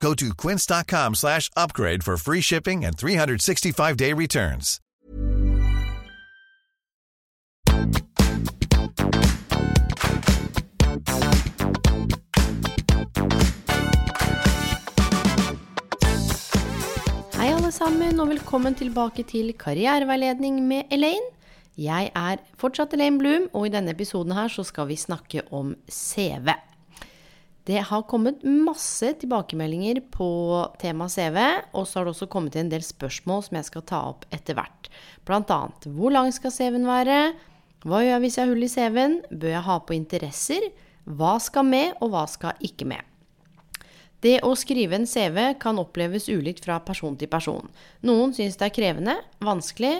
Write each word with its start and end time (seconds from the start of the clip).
Go 0.00 0.14
to 0.14 0.34
quince.com 0.34 1.14
slash 1.14 1.50
upgrade 1.56 2.04
for 2.04 2.16
free 2.16 2.40
shipping 2.40 2.84
and 2.84 2.96
365-day 2.96 4.12
returns. 4.12 4.80
Hei 17.36 17.52
alle 17.52 17.72
sammen, 17.72 18.20
og 18.20 18.28
velkommen 18.28 18.74
tilbake 18.74 19.24
til 19.24 19.54
Karriereveiledning 19.58 20.60
med 20.68 20.92
Elaine. 20.92 21.32
Jeg 21.76 22.10
er 22.16 22.36
fortsatt 22.60 22.92
Elaine 22.96 23.18
Bloom, 23.20 23.50
og 23.52 23.66
i 23.66 23.72
denne 23.72 23.92
episoden 23.96 24.32
her 24.36 24.48
så 24.48 24.64
skal 24.64 24.88
vi 24.88 24.96
snakke 24.96 25.42
om 25.52 25.74
CV. 25.88 26.52
Det 27.66 27.80
har 27.88 28.04
kommet 28.06 28.44
masse 28.46 29.08
tilbakemeldinger 29.18 29.98
på 30.14 30.28
tema 30.78 31.08
CV, 31.10 31.38
og 31.74 31.82
så 31.82 31.98
har 31.98 32.06
det 32.06 32.12
også 32.14 32.28
kommet 32.30 32.54
en 32.60 32.70
del 32.70 32.84
spørsmål 32.86 33.42
som 33.42 33.58
jeg 33.58 33.66
skal 33.66 33.84
ta 33.90 34.02
opp 34.12 34.26
etter 34.30 34.54
hvert. 34.54 34.90
Blant 35.26 35.50
annet 35.50 35.88
hvor 35.96 36.14
lang 36.14 36.30
skal 36.34 36.54
CV-en 36.54 36.86
være? 36.86 37.16
Hva 37.82 38.04
gjør 38.04 38.12
jeg 38.12 38.22
hvis 38.22 38.36
jeg 38.38 38.44
har 38.44 38.52
hull 38.52 38.66
i 38.66 38.70
CV-en? 38.70 39.16
Bør 39.32 39.52
jeg 39.56 39.66
ha 39.66 39.78
på 39.82 39.96
interesser? 39.96 40.68
Hva 41.06 41.36
skal 41.42 41.66
med, 41.66 41.96
og 41.98 42.14
hva 42.14 42.22
skal 42.30 42.62
ikke 42.66 42.86
med? 42.86 43.02
Det 44.22 44.38
å 44.46 44.54
skrive 44.58 44.96
en 45.00 45.08
CV 45.10 45.56
kan 45.62 45.82
oppleves 45.82 46.30
ulikt 46.30 46.64
fra 46.66 46.78
person 46.86 47.18
til 47.18 47.30
person. 47.30 47.66
Noen 48.06 48.34
syns 48.34 48.56
det 48.58 48.70
er 48.70 48.76
krevende, 48.78 49.16
vanskelig, 49.42 49.96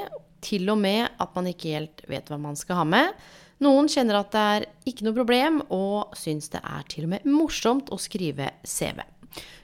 til 0.46 0.70
og 0.70 0.78
med 0.78 1.10
at 1.18 1.34
man 1.34 1.50
ikke 1.50 1.74
helt 1.74 2.06
vet 2.10 2.30
hva 2.30 2.38
man 2.40 2.58
skal 2.58 2.84
ha 2.84 2.86
med. 2.86 3.26
Noen 3.64 3.88
kjenner 3.88 4.18
at 4.20 4.32
det 4.34 4.46
er 4.54 4.64
ikke 4.90 5.06
noe 5.06 5.16
problem, 5.16 5.60
og 5.72 6.16
syns 6.18 6.50
det 6.52 6.60
er 6.60 6.88
til 6.92 7.06
og 7.06 7.14
med 7.14 7.28
morsomt 7.28 7.88
å 7.88 7.96
skrive 8.00 8.50
CV. 8.68 9.00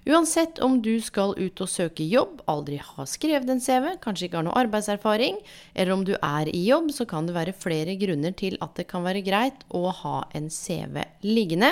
Uansett 0.09 0.59
om 0.65 0.81
du 0.83 0.97
skal 1.05 1.35
ut 1.39 1.61
og 1.63 1.71
søke 1.71 2.05
jobb, 2.09 2.41
aldri 2.51 2.81
har 2.83 3.09
skrevet 3.09 3.51
en 3.53 3.61
CV, 3.63 3.93
kanskje 4.03 4.27
ikke 4.27 4.41
har 4.41 4.47
noe 4.49 4.57
arbeidserfaring, 4.65 5.39
eller 5.77 5.95
om 5.95 6.07
du 6.09 6.15
er 6.17 6.51
i 6.51 6.65
jobb, 6.67 6.91
så 6.95 7.07
kan 7.09 7.29
det 7.29 7.37
være 7.37 7.55
flere 7.57 7.95
grunner 8.01 8.35
til 8.37 8.57
at 8.65 8.75
det 8.81 8.89
kan 8.91 9.05
være 9.07 9.23
greit 9.27 9.63
å 9.71 9.85
ha 10.03 10.17
en 10.35 10.49
CV 10.53 11.05
liggende. 11.29 11.71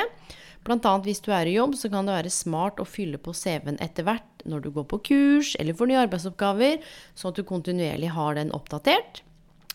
Blant 0.67 0.85
annet 0.85 1.09
hvis 1.09 1.23
du 1.25 1.33
er 1.33 1.49
i 1.49 1.57
jobb, 1.57 1.75
så 1.81 1.89
kan 1.93 2.07
det 2.07 2.19
være 2.19 2.33
smart 2.33 2.81
å 2.83 2.89
fylle 2.89 3.19
på 3.19 3.33
CV-en 3.33 3.81
etter 3.81 4.05
hvert 4.07 4.45
når 4.49 4.67
du 4.67 4.71
går 4.77 4.87
på 4.93 5.01
kurs 5.09 5.55
eller 5.61 5.77
får 5.77 5.89
nye 5.89 6.05
arbeidsoppgaver, 6.05 6.79
sånn 7.17 7.33
at 7.33 7.41
du 7.41 7.49
kontinuerlig 7.49 8.13
har 8.13 8.37
den 8.37 8.53
oppdatert. 8.57 9.25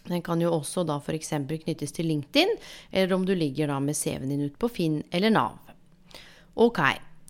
Den 0.07 0.21
kan 0.25 0.41
jo 0.41 0.53
også 0.53 0.85
da 0.87 0.99
f.eks. 1.01 1.33
knyttes 1.65 1.95
til 1.95 2.09
LinkedIn, 2.11 2.55
eller 2.91 3.15
om 3.15 3.25
du 3.25 3.33
ligger 3.35 3.71
da 3.71 3.79
med 3.81 3.97
CV-en 3.97 4.31
din 4.31 4.45
ute 4.45 4.59
på 4.61 4.69
Finn 4.69 5.01
eller 5.11 5.33
Nav. 5.33 5.57
Ok, 6.55 6.79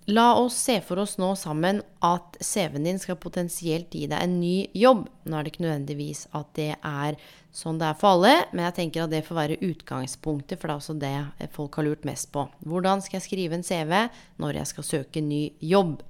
la 0.05 0.25
oss 0.37 0.57
se 0.67 0.77
for 0.85 1.01
oss 1.01 1.15
nå 1.17 1.31
sammen 1.39 1.81
at 2.05 2.37
CV-en 2.43 2.85
din 2.85 2.99
skal 3.01 3.17
potensielt 3.17 3.95
gi 3.95 4.05
deg 4.11 4.21
en 4.21 4.39
ny 4.41 4.67
jobb. 4.77 5.07
Nå 5.25 5.37
er 5.37 5.45
det 5.45 5.53
ikke 5.53 5.65
nødvendigvis 5.65 6.27
at 6.37 6.51
det 6.59 6.73
er 6.75 7.17
sånn 7.55 7.79
det 7.79 7.87
er 7.87 7.99
for 7.99 8.17
alle, 8.17 8.33
men 8.51 8.67
jeg 8.67 8.77
tenker 8.81 9.05
at 9.05 9.13
det 9.13 9.23
får 9.25 9.39
være 9.39 9.61
utgangspunktet, 9.63 10.59
for 10.59 10.67
det 10.67 10.73
er 10.73 10.81
også 10.83 10.97
det 10.99 11.49
folk 11.55 11.79
har 11.79 11.87
lurt 11.87 12.03
mest 12.07 12.29
på. 12.35 12.43
Hvordan 12.67 13.01
skal 13.01 13.21
jeg 13.21 13.27
skrive 13.29 13.57
en 13.57 13.65
CV 13.65 13.95
når 14.43 14.59
jeg 14.59 14.71
skal 14.73 14.89
søke 14.89 15.23
ny 15.23 15.47
jobb? 15.63 16.01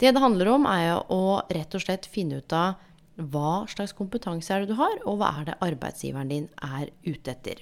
Det 0.00 0.14
det 0.14 0.22
handler 0.22 0.48
om, 0.54 0.64
er 0.64 0.84
jo 0.86 1.00
å 1.12 1.24
rett 1.52 1.74
og 1.76 1.82
slett 1.84 2.06
finne 2.08 2.38
ut 2.40 2.54
av 2.56 2.78
hva 3.32 3.66
slags 3.70 3.94
kompetanse 3.96 4.52
er 4.54 4.64
det 4.64 4.72
du 4.72 4.78
har, 4.80 4.96
og 5.04 5.20
hva 5.20 5.32
er 5.40 5.50
det 5.50 5.58
arbeidsgiveren 5.64 6.32
din 6.32 6.48
er 6.64 6.88
ute 7.06 7.34
etter. 7.34 7.60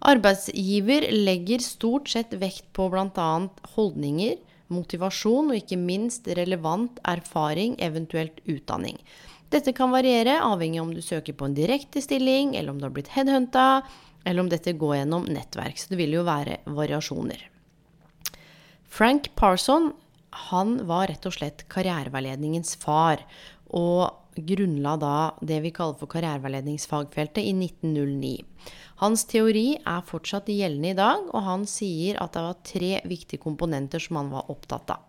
Arbeidsgiver 0.00 1.10
legger 1.12 1.60
stort 1.60 2.08
sett 2.08 2.32
vekt 2.40 2.70
på 2.76 2.88
bl.a. 2.92 3.30
holdninger, 3.74 4.38
motivasjon 4.70 5.50
og 5.50 5.58
ikke 5.58 5.76
minst 5.80 6.30
relevant 6.38 7.00
erfaring, 7.08 7.74
eventuelt 7.82 8.38
utdanning. 8.48 8.96
Dette 9.50 9.74
kan 9.74 9.90
variere 9.90 10.38
avhengig 10.46 10.78
av 10.78 10.86
om 10.86 10.94
du 10.94 11.02
søker 11.02 11.34
på 11.34 11.48
en 11.48 11.56
direkte 11.56 12.00
stilling, 12.04 12.54
eller 12.54 12.72
om 12.72 12.78
du 12.78 12.86
har 12.86 12.94
blitt 12.94 13.10
headhunta, 13.16 13.82
eller 14.24 14.44
om 14.44 14.50
dette 14.52 14.76
går 14.78 15.00
gjennom 15.00 15.26
nettverk. 15.26 15.80
Så 15.80 15.90
det 15.90 15.98
vil 15.98 16.14
jo 16.14 16.26
være 16.28 16.60
variasjoner. 16.70 17.42
Frank 18.90 19.32
Parson 19.38 19.90
han 20.50 20.76
var 20.86 21.08
rett 21.10 21.26
og 21.26 21.34
slett 21.34 21.66
karriereveiledningens 21.72 22.76
far, 22.78 23.24
og 23.74 24.19
grunnla 24.36 24.96
da 25.00 25.14
det 25.40 25.60
vi 25.64 25.72
kaller 25.74 25.98
for 26.00 26.10
karriereveiledningsfagfeltet 26.12 27.42
i 27.44 27.52
1909. 27.56 28.32
Hans 29.00 29.24
teori 29.24 29.78
er 29.78 30.02
fortsatt 30.06 30.50
gjeldende 30.52 30.92
i 30.92 30.98
dag, 30.98 31.28
og 31.32 31.46
han 31.46 31.66
sier 31.68 32.18
at 32.20 32.34
det 32.36 32.42
var 32.44 32.58
tre 32.66 32.90
viktige 33.08 33.42
komponenter 33.42 34.02
som 34.02 34.20
han 34.20 34.34
var 34.34 34.50
opptatt 34.52 34.92
av. 34.96 35.06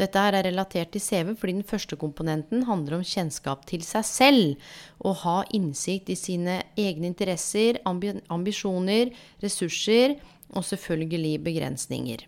Dette 0.00 0.16
er 0.16 0.38
relatert 0.46 0.94
til 0.94 1.02
CV 1.04 1.34
fordi 1.36 1.58
den 1.58 1.68
første 1.68 1.98
komponenten 2.00 2.64
handler 2.64 2.96
om 2.98 3.06
kjennskap 3.06 3.66
til 3.68 3.84
seg 3.84 4.06
selv. 4.08 4.68
Å 5.04 5.12
ha 5.24 5.36
innsikt 5.52 6.08
i 6.10 6.16
sine 6.16 6.62
egne 6.80 7.10
interesser, 7.10 7.78
ambisjoner, 7.84 9.12
ressurser 9.44 10.16
og 10.56 10.64
selvfølgelig 10.64 11.42
begrensninger. 11.44 12.24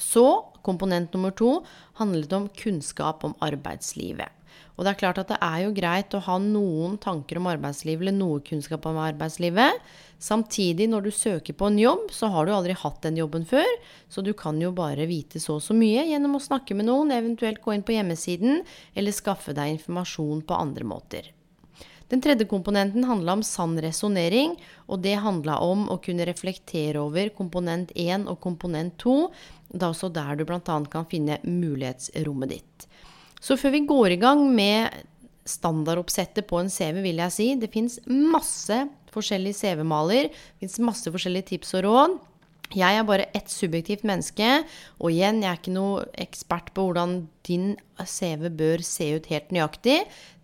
Så 0.00 0.26
komponent 0.66 1.14
nummer 1.14 1.34
to 1.36 1.60
handlet 2.00 2.32
om 2.34 2.50
kunnskap 2.58 3.24
om 3.28 3.36
arbeidslivet. 3.44 4.41
Og 4.76 4.84
det 4.84 4.92
er 4.92 5.00
klart 5.02 5.20
at 5.20 5.32
det 5.32 5.38
er 5.44 5.58
jo 5.66 5.74
greit 5.76 6.14
å 6.16 6.22
ha 6.26 6.38
noen 6.40 6.96
tanker 7.02 7.38
om 7.38 7.50
arbeidslivet 7.50 8.06
eller 8.06 8.16
noe 8.16 8.40
kunnskap 8.46 8.86
om 8.88 9.00
arbeidslivet. 9.02 9.82
Samtidig, 10.22 10.86
når 10.88 11.08
du 11.08 11.10
søker 11.10 11.56
på 11.58 11.66
en 11.68 11.78
jobb, 11.80 12.08
så 12.14 12.30
har 12.32 12.46
du 12.46 12.54
aldri 12.54 12.76
hatt 12.78 13.02
den 13.04 13.18
jobben 13.18 13.44
før. 13.48 13.68
Så 14.08 14.22
du 14.22 14.32
kan 14.38 14.60
jo 14.62 14.70
bare 14.76 15.08
vite 15.10 15.42
så 15.42 15.58
og 15.58 15.64
så 15.64 15.76
mye 15.76 16.06
gjennom 16.08 16.38
å 16.38 16.42
snakke 16.42 16.78
med 16.78 16.86
noen, 16.88 17.10
eventuelt 17.14 17.62
gå 17.64 17.74
inn 17.74 17.84
på 17.86 17.96
hjemmesiden, 17.96 18.62
eller 18.94 19.16
skaffe 19.16 19.54
deg 19.56 19.76
informasjon 19.76 20.44
på 20.46 20.58
andre 20.58 20.86
måter. 20.88 21.32
Den 22.12 22.20
tredje 22.20 22.44
komponenten 22.44 23.06
handla 23.08 23.38
om 23.38 23.42
sann 23.42 23.78
resonnering, 23.80 24.58
og 24.84 25.00
det 25.00 25.14
handla 25.24 25.56
om 25.64 25.86
å 25.88 25.96
kunne 26.04 26.26
reflektere 26.28 27.00
over 27.00 27.30
komponent 27.32 27.90
1 27.96 28.26
og 28.28 28.36
komponent 28.44 28.98
2. 29.00 29.14
Det 29.72 29.80
er 29.80 29.88
også 29.88 30.10
der 30.12 30.36
du 30.36 30.44
bl.a. 30.44 30.60
kan 30.92 31.08
finne 31.08 31.38
mulighetsrommet 31.46 32.52
ditt. 32.52 32.86
Så 33.42 33.58
før 33.58 33.74
vi 33.74 33.86
går 33.90 34.14
i 34.14 34.20
gang 34.22 34.44
med 34.54 35.02
standardoppsettet 35.48 36.46
på 36.46 36.60
en 36.62 36.70
CV, 36.70 37.00
vil 37.02 37.18
jeg 37.24 37.34
si 37.34 37.46
det 37.58 37.72
fins 37.74 37.98
masse 38.06 38.76
forskjellige 39.12 39.58
CV-maler. 39.58 40.28
Det 40.30 40.62
fins 40.62 40.78
masse 40.86 41.10
forskjellige 41.10 41.50
tips 41.50 41.74
og 41.80 41.88
råd. 41.88 42.20
Jeg 42.72 42.96
er 42.96 43.04
bare 43.04 43.26
ett 43.36 43.50
subjektivt 43.52 44.04
menneske, 44.08 44.62
og 44.96 45.10
igjen, 45.10 45.42
jeg 45.42 45.50
er 45.50 45.58
ikke 45.58 45.74
noe 45.74 46.06
ekspert 46.22 46.70
på 46.72 46.86
hvordan 46.86 47.26
din 47.44 47.74
CV 48.00 48.48
bør 48.48 48.84
se 48.86 49.10
ut 49.18 49.28
helt 49.28 49.52
nøyaktig. 49.52 49.98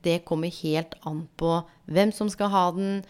Det 0.04 0.19
kommer 0.28 0.53
helt 0.60 0.98
an 1.09 1.22
på 1.41 1.54
hvem 1.88 2.12
som 2.12 2.28
skal 2.28 2.53
ha 2.53 2.66
den, 2.76 3.00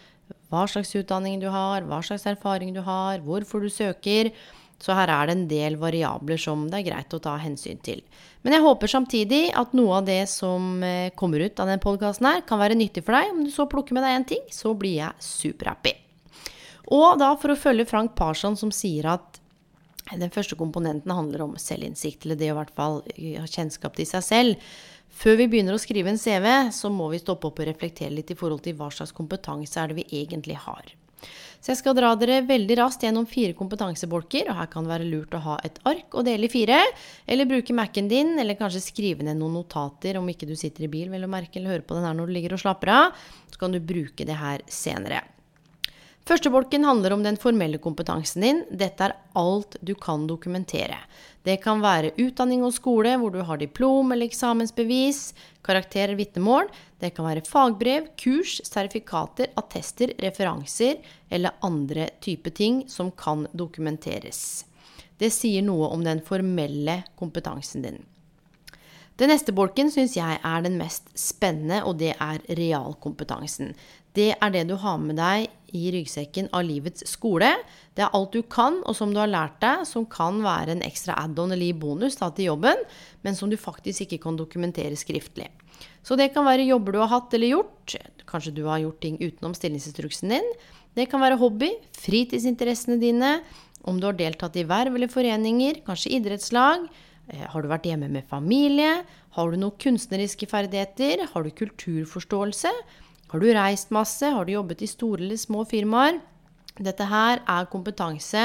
hva 0.49 0.63
slags 0.71 0.93
utdanning 0.95 1.41
du 1.41 1.49
har, 1.51 1.83
hva 1.89 1.99
slags 2.05 2.29
erfaring 2.29 2.71
du 2.77 2.79
har, 2.85 3.19
hvorfor 3.25 3.65
du 3.65 3.69
søker. 3.73 4.31
Så 4.79 4.95
her 4.95 5.11
er 5.11 5.27
det 5.27 5.35
en 5.35 5.47
del 5.49 5.75
variabler 5.79 6.39
som 6.39 6.67
det 6.71 6.79
er 6.79 6.87
greit 6.87 7.15
å 7.15 7.19
ta 7.23 7.35
hensyn 7.41 7.81
til. 7.83 7.99
Men 8.45 8.55
jeg 8.55 8.63
håper 8.63 8.91
samtidig 8.91 9.41
at 9.59 9.73
noe 9.75 9.97
av 9.99 10.05
det 10.07 10.21
som 10.31 10.83
eh, 10.85 11.11
kommer 11.19 11.43
ut 11.43 11.59
av 11.59 11.67
denne 11.67 11.83
podkasten 11.83 12.29
her, 12.29 12.45
kan 12.47 12.61
være 12.61 12.77
nyttig 12.79 13.03
for 13.03 13.17
deg. 13.17 13.33
Om 13.33 13.43
du 13.43 13.51
så 13.51 13.67
plukker 13.67 13.97
med 13.97 14.07
deg 14.07 14.15
én 14.15 14.29
ting, 14.29 14.45
så 14.55 14.71
blir 14.79 15.01
jeg 15.01 15.25
superhappy. 15.25 15.97
Og 16.95 17.19
da 17.21 17.33
for 17.37 17.53
å 17.53 17.59
følge 17.59 17.89
Frank 17.89 18.15
Parson 18.17 18.55
som 18.57 18.71
sier 18.73 19.11
at 19.11 19.41
den 20.09 20.31
første 20.33 20.55
komponenten 20.57 21.11
handler 21.13 21.43
om 21.43 21.57
selvinnsikt, 21.61 22.23
eller 22.25 22.39
det 22.39 22.49
å 22.49 22.55
i 22.55 22.57
hvert 22.57 22.73
fall 22.77 23.03
ha 23.03 23.45
kjennskap 23.45 23.99
til 23.99 24.07
seg 24.09 24.25
selv. 24.25 24.71
Før 25.19 25.37
vi 25.41 25.49
begynner 25.51 25.75
å 25.75 25.81
skrive 25.81 26.09
en 26.09 26.21
CV, 26.21 26.47
så 26.73 26.89
må 26.93 27.11
vi 27.11 27.19
stoppe 27.21 27.49
opp 27.49 27.59
og 27.61 27.67
reflektere 27.69 28.13
litt 28.15 28.31
i 28.31 28.37
forhold 28.39 28.63
til 28.65 28.77
hva 28.79 28.89
slags 28.93 29.13
kompetanse 29.13 29.77
er 29.81 29.91
det 29.91 29.99
vi 29.99 30.23
egentlig 30.23 30.57
har. 30.63 30.95
Så 31.59 31.73
jeg 31.73 31.79
skal 31.81 31.95
dra 31.97 32.13
dere 32.15 32.39
veldig 32.47 32.77
raskt 32.79 33.03
gjennom 33.03 33.25
fire 33.27 33.55
kompetansebolker, 33.57 34.47
og 34.47 34.59
her 34.61 34.69
kan 34.71 34.85
det 34.85 34.93
være 34.93 35.09
lurt 35.09 35.35
å 35.35 35.41
ha 35.43 35.57
et 35.67 35.81
ark 35.89 36.15
og 36.15 36.27
dele 36.27 36.47
i 36.47 36.51
fire, 36.51 36.79
eller 37.27 37.49
bruke 37.49 37.75
Mac-en 37.75 38.07
din, 38.11 38.37
eller 38.39 38.59
kanskje 38.59 38.83
skrive 38.85 39.27
ned 39.27 39.41
noen 39.41 39.59
notater 39.59 40.19
om 40.19 40.29
ikke 40.31 40.47
du 40.47 40.55
sitter 40.59 40.87
i 40.87 40.91
bil, 40.91 41.09
vel 41.11 41.27
å 41.27 41.31
merke, 41.31 41.59
eller 41.59 41.75
hører 41.75 41.87
på 41.89 41.99
den 41.99 42.07
her 42.07 42.15
når 42.15 42.31
du 42.31 42.37
ligger 42.37 42.55
og 42.55 42.63
slapper 42.63 42.93
av. 42.95 43.27
Så 43.51 43.59
kan 43.59 43.75
du 43.75 43.81
bruke 43.83 44.27
det 44.27 44.39
her 44.39 44.63
senere. 44.71 45.25
Første 46.29 46.51
bolken 46.53 46.83
handler 46.85 47.15
om 47.15 47.23
den 47.25 47.39
formelle 47.41 47.79
kompetansen 47.81 48.43
din. 48.45 48.59
Dette 48.69 49.07
er 49.07 49.15
alt 49.39 49.79
du 49.81 49.95
kan 49.97 50.27
dokumentere. 50.29 50.99
Det 51.41 51.55
kan 51.63 51.81
være 51.81 52.11
utdanning 52.21 52.61
og 52.67 52.75
skole, 52.75 53.15
hvor 53.17 53.33
du 53.33 53.39
har 53.47 53.57
diplom 53.57 54.13
eller 54.13 54.29
eksamensbevis, 54.29 55.31
karakterer, 55.65 56.13
vitnemål. 56.19 56.69
Det 57.01 57.15
kan 57.17 57.25
være 57.25 57.45
fagbrev, 57.49 58.11
kurs, 58.21 58.59
sertifikater, 58.61 59.49
attester, 59.57 60.13
referanser 60.21 61.01
eller 61.33 61.57
andre 61.65 62.11
type 62.21 62.53
ting 62.53 62.83
som 62.93 63.09
kan 63.09 63.47
dokumenteres. 63.49 64.67
Det 65.17 65.33
sier 65.33 65.65
noe 65.65 65.89
om 65.89 66.05
den 66.05 66.21
formelle 66.21 67.01
kompetansen 67.17 67.89
din. 67.89 68.03
Den 69.17 69.33
neste 69.33 69.51
bolken 69.51 69.89
syns 69.91 70.13
jeg 70.15 70.37
er 70.45 70.61
den 70.63 70.77
mest 70.79 71.09
spennende, 71.17 71.81
og 71.89 71.97
det 71.99 72.13
er 72.21 72.37
realkompetansen. 72.53 73.73
Det 74.13 74.35
er 74.37 74.53
det 74.53 74.69
du 74.69 74.77
har 74.79 75.01
med 75.01 75.17
deg 75.17 75.49
i 75.75 75.91
ryggsekken 75.93 76.49
av 76.55 76.65
livets 76.67 77.05
skole. 77.09 77.51
Det 77.97 78.05
er 78.05 78.15
alt 78.15 78.35
du 78.35 78.41
kan, 78.43 78.81
og 78.85 78.97
som 78.97 79.13
du 79.13 79.19
har 79.21 79.31
lært 79.31 79.59
deg, 79.63 79.85
som 79.89 80.07
kan 80.09 80.41
være 80.45 80.75
en 80.75 80.85
ekstra 80.85 81.17
add-on 81.21 81.55
eller 81.55 81.77
bonus 81.79 82.19
da, 82.19 82.31
til 82.33 82.51
jobben, 82.51 82.83
men 83.25 83.37
som 83.37 83.51
du 83.51 83.57
faktisk 83.59 84.05
ikke 84.05 84.21
kan 84.27 84.39
dokumentere 84.39 84.97
skriftlig. 84.99 85.49
Så 86.03 86.17
det 86.19 86.31
kan 86.35 86.47
være 86.47 86.67
jobber 86.67 86.95
du 86.95 87.01
har 87.03 87.11
hatt 87.11 87.33
eller 87.35 87.53
gjort. 87.53 87.95
Kanskje 88.29 88.55
du 88.55 88.63
har 88.67 88.81
gjort 88.83 89.01
ting 89.03 89.17
utenom 89.19 89.55
stillingsinstruksen 89.57 90.35
din. 90.35 90.53
Det 90.97 91.07
kan 91.11 91.21
være 91.21 91.39
hobby, 91.39 91.69
fritidsinteressene 91.97 92.97
dine, 93.01 93.39
om 93.87 93.99
du 93.99 94.09
har 94.09 94.17
deltatt 94.17 94.57
i 94.59 94.65
verv 94.67 94.97
eller 94.97 95.11
foreninger, 95.11 95.83
kanskje 95.85 96.17
idrettslag. 96.17 96.89
Eh, 97.29 97.45
har 97.53 97.61
du 97.61 97.69
vært 97.71 97.87
hjemme 97.87 98.09
med 98.11 98.27
familie? 98.29 99.03
Har 99.37 99.51
du 99.51 99.59
noen 99.59 99.77
kunstneriske 99.79 100.49
ferdigheter? 100.49 101.27
Har 101.31 101.45
du 101.45 101.53
kulturforståelse? 101.53 102.73
Har 103.29 103.39
du 103.39 103.51
reist 103.53 103.91
masse? 103.93 104.25
Har 104.25 104.45
du 104.45 104.55
jobbet 104.55 104.81
i 104.81 104.87
store 104.89 105.21
eller 105.21 105.37
små 105.37 105.61
firmaer? 105.69 106.15
Dette 106.79 107.05
her 107.05 107.41
er 107.43 107.67
kompetanse 107.69 108.43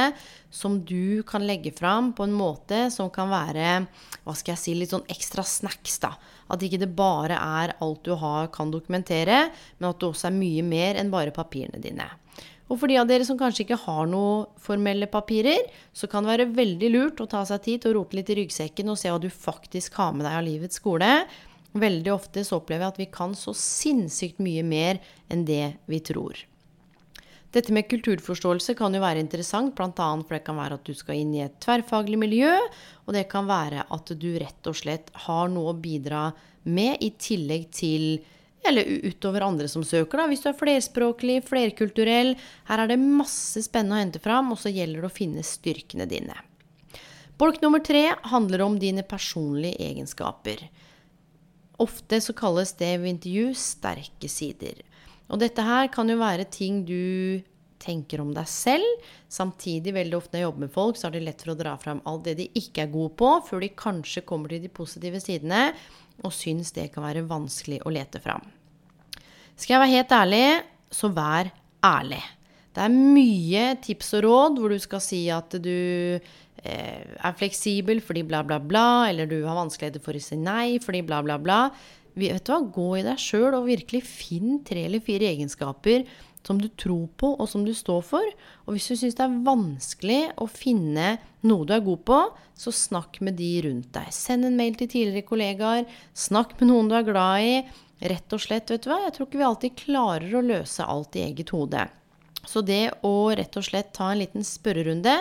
som 0.52 0.80
du 0.84 1.22
kan 1.24 1.44
legge 1.46 1.70
fram 1.72 2.10
på 2.12 2.26
en 2.26 2.34
måte 2.34 2.88
som 2.92 3.08
kan 3.14 3.30
være 3.30 3.84
hva 4.24 4.34
skal 4.36 4.52
jeg 4.52 4.60
si, 4.60 4.74
litt 4.76 4.92
sånn 4.92 5.06
ekstra 5.08 5.44
snacks. 5.46 5.96
da. 6.02 6.12
At 6.52 6.60
ikke 6.66 6.82
det 6.82 6.90
bare 6.98 7.38
er 7.38 7.76
alt 7.80 8.02
du 8.04 8.12
har, 8.18 8.50
kan 8.52 8.74
dokumentere, 8.74 9.46
men 9.78 9.88
at 9.88 10.02
det 10.02 10.10
også 10.10 10.28
er 10.28 10.36
mye 10.36 10.66
mer 10.66 11.00
enn 11.00 11.14
bare 11.14 11.32
papirene 11.32 11.80
dine. 11.80 12.10
Og 12.68 12.80
for 12.80 12.88
de 12.88 12.98
av 13.00 13.08
dere 13.08 13.24
som 13.28 13.38
kanskje 13.40 13.64
ikke 13.64 13.80
har 13.86 14.06
noe 14.08 14.46
formelle 14.60 15.08
papirer, 15.08 15.64
så 15.96 16.08
kan 16.10 16.24
det 16.24 16.34
være 16.34 16.52
veldig 16.56 16.92
lurt 16.92 17.24
å 17.24 17.30
ta 17.30 17.44
seg 17.48 17.64
tid 17.64 17.82
til 17.82 17.92
å 17.92 17.98
rote 18.00 18.18
litt 18.18 18.32
i 18.32 18.38
ryggsekken 18.40 18.92
og 18.92 19.00
se 19.00 19.12
hva 19.12 19.20
du 19.20 19.30
faktisk 19.32 19.96
har 20.00 20.12
med 20.16 20.26
deg 20.26 20.38
av 20.40 20.44
livets 20.44 20.80
skole. 20.80 21.10
Veldig 21.74 22.12
ofte 22.14 22.44
så 22.46 22.60
opplever 22.60 22.86
jeg 22.86 22.94
at 22.94 23.00
vi 23.02 23.10
kan 23.10 23.32
så 23.38 23.54
sinnssykt 23.58 24.42
mye 24.42 24.62
mer 24.66 25.00
enn 25.32 25.42
det 25.48 25.74
vi 25.90 25.98
tror. 26.06 26.38
Dette 27.54 27.70
med 27.74 27.86
kulturforståelse 27.86 28.74
kan 28.78 28.94
jo 28.94 29.02
være 29.02 29.22
interessant, 29.22 29.76
bl.a. 29.78 29.90
for 29.94 30.34
det 30.34 30.42
kan 30.46 30.58
være 30.58 30.78
at 30.78 30.86
du 30.86 30.94
skal 30.98 31.20
inn 31.22 31.34
i 31.36 31.44
et 31.44 31.58
tverrfaglig 31.62 32.18
miljø, 32.18 32.54
og 33.06 33.14
det 33.14 33.28
kan 33.30 33.46
være 33.46 33.86
at 33.94 34.14
du 34.18 34.30
rett 34.42 34.70
og 34.70 34.78
slett 34.78 35.12
har 35.26 35.50
noe 35.54 35.70
å 35.70 35.78
bidra 35.78 36.28
med 36.66 37.02
i 37.04 37.12
tillegg 37.20 37.68
til 37.74 38.08
eller 38.64 38.88
utover 39.04 39.44
andre 39.44 39.68
som 39.68 39.84
søker, 39.84 40.18
da. 40.18 40.26
Hvis 40.30 40.40
du 40.40 40.48
er 40.48 40.56
flerspråklig, 40.56 41.42
flerkulturell. 41.44 42.32
Her 42.70 42.80
er 42.80 42.88
det 42.88 42.96
masse 43.02 43.60
spennende 43.66 43.98
å 43.98 44.00
hente 44.00 44.22
fram, 44.24 44.54
og 44.54 44.60
så 44.62 44.72
gjelder 44.72 45.04
det 45.04 45.10
å 45.10 45.12
finne 45.12 45.44
styrkene 45.44 46.06
dine. 46.08 46.38
Bolk 47.36 47.60
nummer 47.60 47.82
tre 47.84 48.06
handler 48.30 48.64
om 48.64 48.78
dine 48.80 49.04
personlige 49.04 49.82
egenskaper. 49.84 50.64
Ofte 51.82 52.20
så 52.22 52.34
kalles 52.36 52.74
det 52.78 52.92
ved 53.02 53.16
intervju 53.16 53.54
sterke 53.58 54.30
sider. 54.30 54.78
Og 55.32 55.40
dette 55.42 55.64
her 55.64 55.88
kan 55.92 56.10
jo 56.10 56.20
være 56.20 56.46
ting 56.52 56.84
du 56.86 57.42
tenker 57.84 58.22
om 58.22 58.30
deg 58.36 58.48
selv. 58.48 58.86
Samtidig, 59.32 59.94
veldig 59.96 60.16
ofte 60.16 60.36
når 60.36 60.40
jeg 60.40 60.48
jobber 60.48 60.64
med 60.64 60.74
folk, 60.74 60.98
så 60.98 61.08
er 61.08 61.16
det 61.16 61.24
lett 61.26 61.42
for 61.44 61.54
å 61.54 61.58
dra 61.58 61.74
fram 61.80 62.02
alt 62.08 62.28
det 62.28 62.36
de 62.38 62.48
ikke 62.60 62.84
er 62.84 62.92
gode 62.92 63.14
på, 63.18 63.30
før 63.48 63.64
de 63.64 63.72
kanskje 63.76 64.24
kommer 64.28 64.52
til 64.52 64.62
de 64.64 64.72
positive 64.72 65.20
sidene 65.22 65.66
og 66.22 66.30
syns 66.34 66.70
det 66.76 66.92
kan 66.94 67.04
være 67.06 67.26
vanskelig 67.26 67.80
å 67.82 67.92
lete 67.92 68.20
fram. 68.22 68.44
Skal 69.58 69.76
jeg 69.76 69.82
være 69.82 69.94
helt 69.96 70.14
ærlig, 70.14 70.46
så 70.94 71.10
vær 71.14 71.50
ærlig. 71.84 72.22
Det 72.74 72.82
er 72.82 72.94
mye 72.94 73.66
tips 73.82 74.16
og 74.18 74.24
råd 74.26 74.56
hvor 74.58 74.72
du 74.74 74.80
skal 74.82 75.02
si 75.02 75.20
at 75.30 75.54
du 75.62 76.18
er 76.64 77.36
fleksibel 77.38 78.00
fordi 78.04 78.24
bla, 78.26 78.42
bla, 78.46 78.58
bla, 78.60 79.08
eller 79.10 79.28
du 79.28 79.42
har 79.44 79.58
vanskeligheter 79.58 80.02
for 80.04 80.16
å 80.16 80.22
si 80.22 80.38
nei 80.40 80.78
fordi 80.82 81.04
bla, 81.06 81.20
bla, 81.24 81.38
bla. 81.40 81.58
Vet 82.14 82.46
du 82.46 82.52
hva, 82.52 82.60
gå 82.74 82.88
i 83.00 83.04
deg 83.06 83.18
sjøl 83.20 83.56
og 83.56 83.66
virkelig 83.66 84.04
finn 84.06 84.60
tre 84.66 84.86
eller 84.86 85.02
fire 85.04 85.32
egenskaper 85.32 86.06
som 86.44 86.60
du 86.60 86.68
tror 86.68 87.08
på, 87.16 87.30
og 87.40 87.48
som 87.48 87.64
du 87.64 87.72
står 87.74 88.02
for. 88.04 88.32
Og 88.66 88.76
hvis 88.76 88.90
du 88.90 88.98
syns 89.00 89.16
det 89.16 89.24
er 89.24 89.38
vanskelig 89.46 90.20
å 90.40 90.46
finne 90.50 91.14
noe 91.48 91.66
du 91.66 91.72
er 91.76 91.84
god 91.84 92.04
på, 92.08 92.18
så 92.54 92.72
snakk 92.74 93.18
med 93.24 93.38
de 93.40 93.50
rundt 93.64 93.90
deg. 93.96 94.12
Send 94.14 94.46
en 94.46 94.58
mail 94.58 94.76
til 94.78 94.90
tidligere 94.92 95.26
kollegaer. 95.26 95.88
Snakk 96.12 96.54
med 96.60 96.70
noen 96.70 96.92
du 96.92 96.98
er 96.98 97.08
glad 97.08 97.48
i. 97.48 97.56
Rett 98.04 98.36
og 98.36 98.42
slett, 98.42 98.70
vet 98.70 98.84
du 98.84 98.90
hva, 98.90 99.00
jeg 99.06 99.16
tror 99.16 99.28
ikke 99.28 99.40
vi 99.40 99.48
alltid 99.48 99.78
klarer 99.80 100.36
å 100.36 100.44
løse 100.44 100.84
alt 100.84 101.16
i 101.16 101.24
eget 101.24 101.54
hode. 101.54 101.86
Så 102.44 102.60
det 102.60 102.90
å 103.06 103.14
rett 103.32 103.56
og 103.56 103.64
slett 103.64 103.94
ta 103.96 104.10
en 104.12 104.20
liten 104.20 104.44
spørrerunde, 104.44 105.14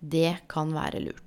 det 0.00 0.36
kan 0.50 0.70
være 0.74 1.02
lurt. 1.06 1.24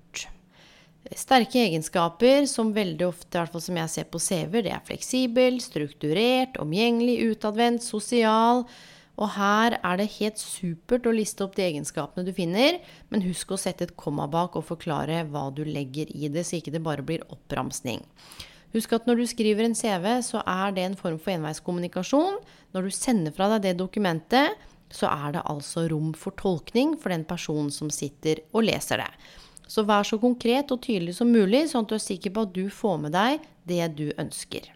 Sterke 1.17 1.59
egenskaper 1.65 2.45
som 2.47 2.71
veldig 2.75 3.07
ofte, 3.07 3.33
i 3.33 3.39
hvert 3.39 3.51
fall 3.51 3.63
som 3.65 3.77
jeg 3.81 3.91
ser 3.91 4.07
på 4.07 4.21
CV-er, 4.21 4.63
det 4.63 4.73
er 4.75 4.85
fleksibel, 4.87 5.57
strukturert, 5.63 6.59
omgjengelig, 6.61 7.17
utadvendt, 7.33 7.83
sosial, 7.83 8.63
og 9.19 9.33
her 9.35 9.75
er 9.81 9.99
det 9.99 10.07
helt 10.17 10.39
supert 10.39 11.09
å 11.09 11.13
liste 11.13 11.43
opp 11.43 11.57
de 11.57 11.65
egenskapene 11.65 12.25
du 12.25 12.31
finner, 12.33 12.79
men 13.11 13.25
husk 13.25 13.51
å 13.51 13.59
sette 13.59 13.89
et 13.89 13.97
komma 13.99 14.27
bak 14.31 14.55
og 14.57 14.65
forklare 14.69 15.25
hva 15.29 15.49
du 15.53 15.65
legger 15.67 16.09
i 16.15 16.31
det, 16.31 16.45
så 16.47 16.57
ikke 16.57 16.73
det 16.73 16.83
bare 16.85 17.05
blir 17.05 17.25
oppramsning. 17.29 18.05
Husk 18.71 18.93
at 18.95 19.07
når 19.07 19.19
du 19.19 19.27
skriver 19.27 19.67
en 19.67 19.75
CV, 19.75 20.07
så 20.23 20.41
er 20.47 20.71
det 20.75 20.85
en 20.87 20.97
form 20.99 21.17
for 21.19 21.35
enveiskommunikasjon. 21.35 22.39
Når 22.71 22.87
du 22.87 22.95
sender 22.95 23.35
fra 23.35 23.49
deg 23.51 23.65
det 23.65 23.79
dokumentet, 23.81 24.55
så 24.91 25.09
er 25.11 25.37
det 25.37 25.45
altså 25.49 25.87
rom 25.91 26.11
for 26.17 26.35
tolkning 26.39 26.97
for 26.99 27.13
den 27.13 27.23
personen 27.27 27.71
som 27.73 27.91
sitter 27.93 28.43
og 28.51 28.67
leser 28.67 29.03
det. 29.03 29.09
Så 29.71 29.85
vær 29.87 30.03
så 30.03 30.19
konkret 30.19 30.71
og 30.73 30.83
tydelig 30.83 31.15
som 31.17 31.31
mulig, 31.31 31.69
sånn 31.71 31.87
at 31.87 31.93
du 31.93 31.97
er 31.97 32.03
sikker 32.03 32.35
på 32.35 32.45
at 32.45 32.53
du 32.55 32.65
får 32.67 33.01
med 33.05 33.15
deg 33.15 33.49
det 33.69 33.85
du 33.95 34.09
ønsker. 34.19 34.67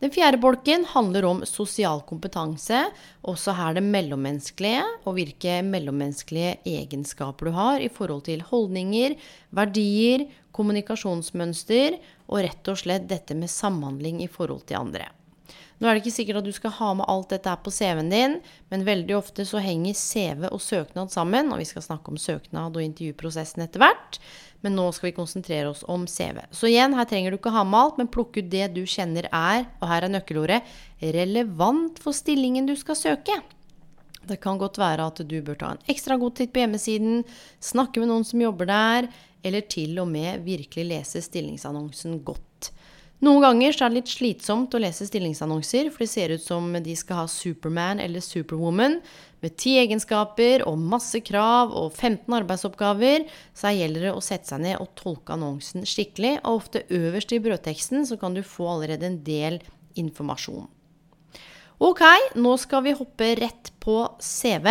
Den 0.00 0.12
fjerde 0.14 0.40
bolken 0.40 0.86
handler 0.88 1.26
om 1.28 1.42
sosial 1.44 2.00
kompetanse, 2.08 2.86
også 3.20 3.52
her 3.52 3.76
det 3.76 3.82
mellommenneskelige, 3.84 4.80
og 5.04 5.18
hvilke 5.18 5.58
mellommenneskelige 5.66 6.54
egenskaper 6.64 7.50
du 7.50 7.52
har 7.58 7.84
i 7.84 7.90
forhold 7.92 8.24
til 8.30 8.40
holdninger, 8.48 9.18
verdier, 9.52 10.24
kommunikasjonsmønster 10.56 12.00
og 12.30 12.40
rett 12.46 12.72
og 12.72 12.80
slett 12.80 13.10
dette 13.12 13.36
med 13.36 13.52
samhandling 13.52 14.24
i 14.24 14.30
forhold 14.32 14.64
til 14.70 14.80
andre. 14.80 15.10
Nå 15.80 15.88
er 15.88 15.96
det 15.96 16.02
ikke 16.02 16.12
sikkert 16.12 16.42
at 16.42 16.44
du 16.44 16.52
skal 16.52 16.74
ha 16.76 16.90
med 16.98 17.08
alt 17.08 17.30
dette 17.32 17.48
her 17.48 17.60
på 17.64 17.72
CV-en 17.72 18.10
din, 18.12 18.34
men 18.68 18.82
veldig 18.84 19.14
ofte 19.16 19.46
så 19.48 19.62
henger 19.64 19.96
CV 19.96 20.50
og 20.50 20.60
søknad 20.60 21.08
sammen, 21.12 21.48
og 21.48 21.62
vi 21.62 21.68
skal 21.70 21.84
snakke 21.86 22.12
om 22.12 22.18
søknad 22.20 22.76
og 22.76 22.84
intervjuprosessen 22.84 23.64
etter 23.64 23.80
hvert. 23.80 24.18
Men 24.60 24.76
nå 24.76 24.90
skal 24.92 25.08
vi 25.08 25.14
konsentrere 25.16 25.70
oss 25.70 25.80
om 25.88 26.04
CV. 26.04 26.42
Så 26.52 26.68
igjen, 26.68 26.92
her 26.98 27.08
trenger 27.08 27.32
du 27.32 27.38
ikke 27.38 27.54
ha 27.54 27.62
med 27.64 27.80
alt, 27.80 27.96
men 28.02 28.10
plukke 28.12 28.42
ut 28.42 28.50
det 28.52 28.66
du 28.76 28.82
kjenner 28.84 29.30
er, 29.32 29.64
og 29.80 29.88
her 29.88 30.04
er 30.04 30.12
nøkkelordet, 30.12 30.60
relevant 31.16 32.02
for 32.04 32.12
stillingen 32.12 32.68
du 32.68 32.74
skal 32.76 33.00
søke. 33.00 33.38
Det 34.28 34.36
kan 34.44 34.60
godt 34.60 34.76
være 34.76 35.08
at 35.08 35.24
du 35.24 35.38
bør 35.40 35.56
ta 35.62 35.72
en 35.72 35.82
ekstra 35.88 36.20
god 36.20 36.36
titt 36.36 36.52
på 36.52 36.60
hjemmesiden, 36.60 37.24
snakke 37.56 38.04
med 38.04 38.12
noen 38.12 38.28
som 38.28 38.44
jobber 38.44 38.68
der, 38.68 39.08
eller 39.40 39.64
til 39.64 39.96
og 40.04 40.12
med 40.12 40.44
virkelig 40.44 40.90
lese 40.92 41.24
stillingsannonsen 41.24 42.20
godt. 42.20 42.44
Noen 43.20 43.42
ganger 43.44 43.74
er 43.74 43.90
det 43.90 43.98
litt 43.98 44.10
slitsomt 44.14 44.72
å 44.72 44.78
lese 44.80 45.04
stillingsannonser, 45.04 45.90
for 45.92 46.06
det 46.06 46.08
ser 46.08 46.32
ut 46.32 46.40
som 46.40 46.70
de 46.72 46.94
skal 46.96 47.18
ha 47.18 47.26
Superman 47.28 48.00
eller 48.00 48.24
Superwoman 48.24 48.96
med 49.44 49.58
ti 49.60 49.74
egenskaper 49.76 50.64
og 50.64 50.80
masse 50.80 51.20
krav 51.26 51.74
og 51.76 51.92
15 51.92 52.32
arbeidsoppgaver. 52.38 53.26
Så 53.52 53.68
her 53.68 53.76
gjelder 53.82 54.08
det 54.08 54.14
å 54.16 54.24
sette 54.24 54.48
seg 54.48 54.64
ned 54.64 54.80
og 54.80 54.94
tolke 54.96 55.36
annonsen 55.36 55.84
skikkelig, 55.84 56.38
og 56.40 56.62
ofte 56.62 56.86
øverst 56.88 57.36
i 57.36 57.42
brødteksten 57.44 58.08
så 58.08 58.16
kan 58.20 58.36
du 58.36 58.40
få 58.40 58.72
allerede 58.72 59.10
en 59.10 59.20
del 59.26 59.60
informasjon. 60.00 60.64
Ok, 61.80 62.04
nå 62.40 62.56
skal 62.60 62.88
vi 62.88 62.96
hoppe 62.96 63.34
rett 63.36 63.72
på 63.84 64.00
CV. 64.16 64.68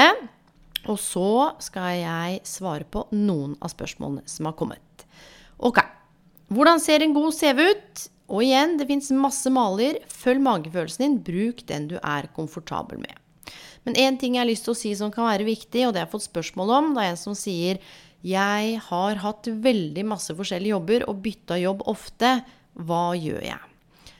Og 0.89 0.97
så 0.97 1.31
skal 1.61 1.99
jeg 1.99 2.45
svare 2.47 2.85
på 2.89 3.05
noen 3.13 3.57
av 3.61 3.69
spørsmålene 3.73 4.25
som 4.29 4.49
har 4.49 4.57
kommet. 4.57 5.09
Ok. 5.57 5.83
Hvordan 6.49 6.81
ser 6.81 7.05
en 7.05 7.13
god 7.13 7.35
CV 7.35 7.67
ut? 7.75 8.09
Og 8.29 8.43
igjen, 8.45 8.77
det 8.77 8.87
fins 8.89 9.09
masse 9.17 9.49
maler. 9.53 9.99
Følg 10.13 10.43
magefølelsen 10.45 11.05
din. 11.05 11.17
Bruk 11.25 11.63
den 11.69 11.89
du 11.89 11.97
er 11.99 12.29
komfortabel 12.35 13.01
med. 13.01 13.15
Men 13.87 13.97
én 13.97 14.19
ting 14.19 14.35
jeg 14.35 14.43
har 14.43 14.49
lyst 14.49 14.67
til 14.67 14.75
å 14.75 14.77
si 14.77 14.91
som 14.97 15.11
kan 15.13 15.25
være 15.29 15.47
viktig, 15.47 15.87
og 15.87 15.95
det 15.95 16.03
har 16.03 16.07
jeg 16.07 16.13
fått 16.13 16.27
spørsmål 16.27 16.73
om. 16.75 16.91
Det 16.93 17.05
er 17.05 17.13
en 17.13 17.19
som 17.19 17.37
sier 17.37 17.79
jeg 18.25 18.79
har 18.89 19.21
hatt 19.23 19.47
veldig 19.47 20.03
masse 20.11 20.35
forskjellige 20.35 20.75
jobber 20.75 21.05
og 21.07 21.21
bytta 21.23 21.57
jobb 21.61 21.85
ofte. 21.87 22.33
Hva 22.75 23.05
gjør 23.15 23.45
jeg? 23.47 23.61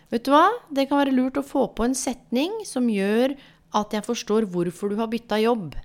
Vet 0.10 0.26
du 0.26 0.32
hva? 0.34 0.48
Det 0.74 0.88
kan 0.90 1.02
være 1.02 1.14
lurt 1.14 1.38
å 1.38 1.46
få 1.46 1.68
på 1.76 1.86
en 1.86 1.98
setning 1.98 2.64
som 2.66 2.88
gjør 2.90 3.36
at 3.78 3.94
jeg 3.94 4.08
forstår 4.08 4.48
hvorfor 4.50 4.90
du 4.90 4.98
har 4.98 5.12
bytta 5.12 5.38
jobb. 5.44 5.76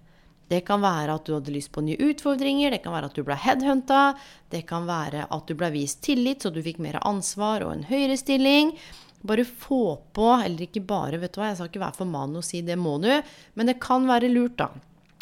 Det 0.50 0.60
kan 0.68 0.82
være 0.84 1.16
at 1.16 1.24
du 1.26 1.34
hadde 1.36 1.54
lyst 1.54 1.72
på 1.72 1.84
nye 1.84 2.00
utfordringer, 2.10 2.74
det 2.74 2.82
kan 2.84 2.94
være 2.94 3.08
at 3.10 3.16
du 3.16 3.24
ble 3.26 3.36
headhunta, 3.40 4.02
det 4.52 4.64
kan 4.68 4.88
være 4.88 5.26
at 5.32 5.48
du 5.48 5.56
ble 5.58 5.70
vist 5.74 6.02
tillit 6.04 6.44
så 6.44 6.52
du 6.52 6.60
fikk 6.64 6.82
mer 6.84 7.00
ansvar 7.02 7.64
og 7.64 7.72
en 7.74 7.86
høyere 7.88 8.18
stilling. 8.20 8.74
Bare 9.24 9.46
få 9.48 9.96
på, 10.12 10.26
eller 10.36 10.66
ikke 10.66 10.84
bare, 10.84 11.16
vet 11.22 11.32
du 11.32 11.40
hva, 11.40 11.52
jeg 11.52 11.62
skal 11.62 11.70
ikke 11.70 11.86
være 11.86 12.00
for 12.02 12.10
mann 12.10 12.36
og 12.36 12.44
si 12.44 12.60
det 12.64 12.76
må 12.76 12.98
du, 13.00 13.08
men 13.56 13.70
det 13.70 13.80
kan 13.80 14.04
være 14.10 14.28
lurt, 14.28 14.58
da. 14.60 14.68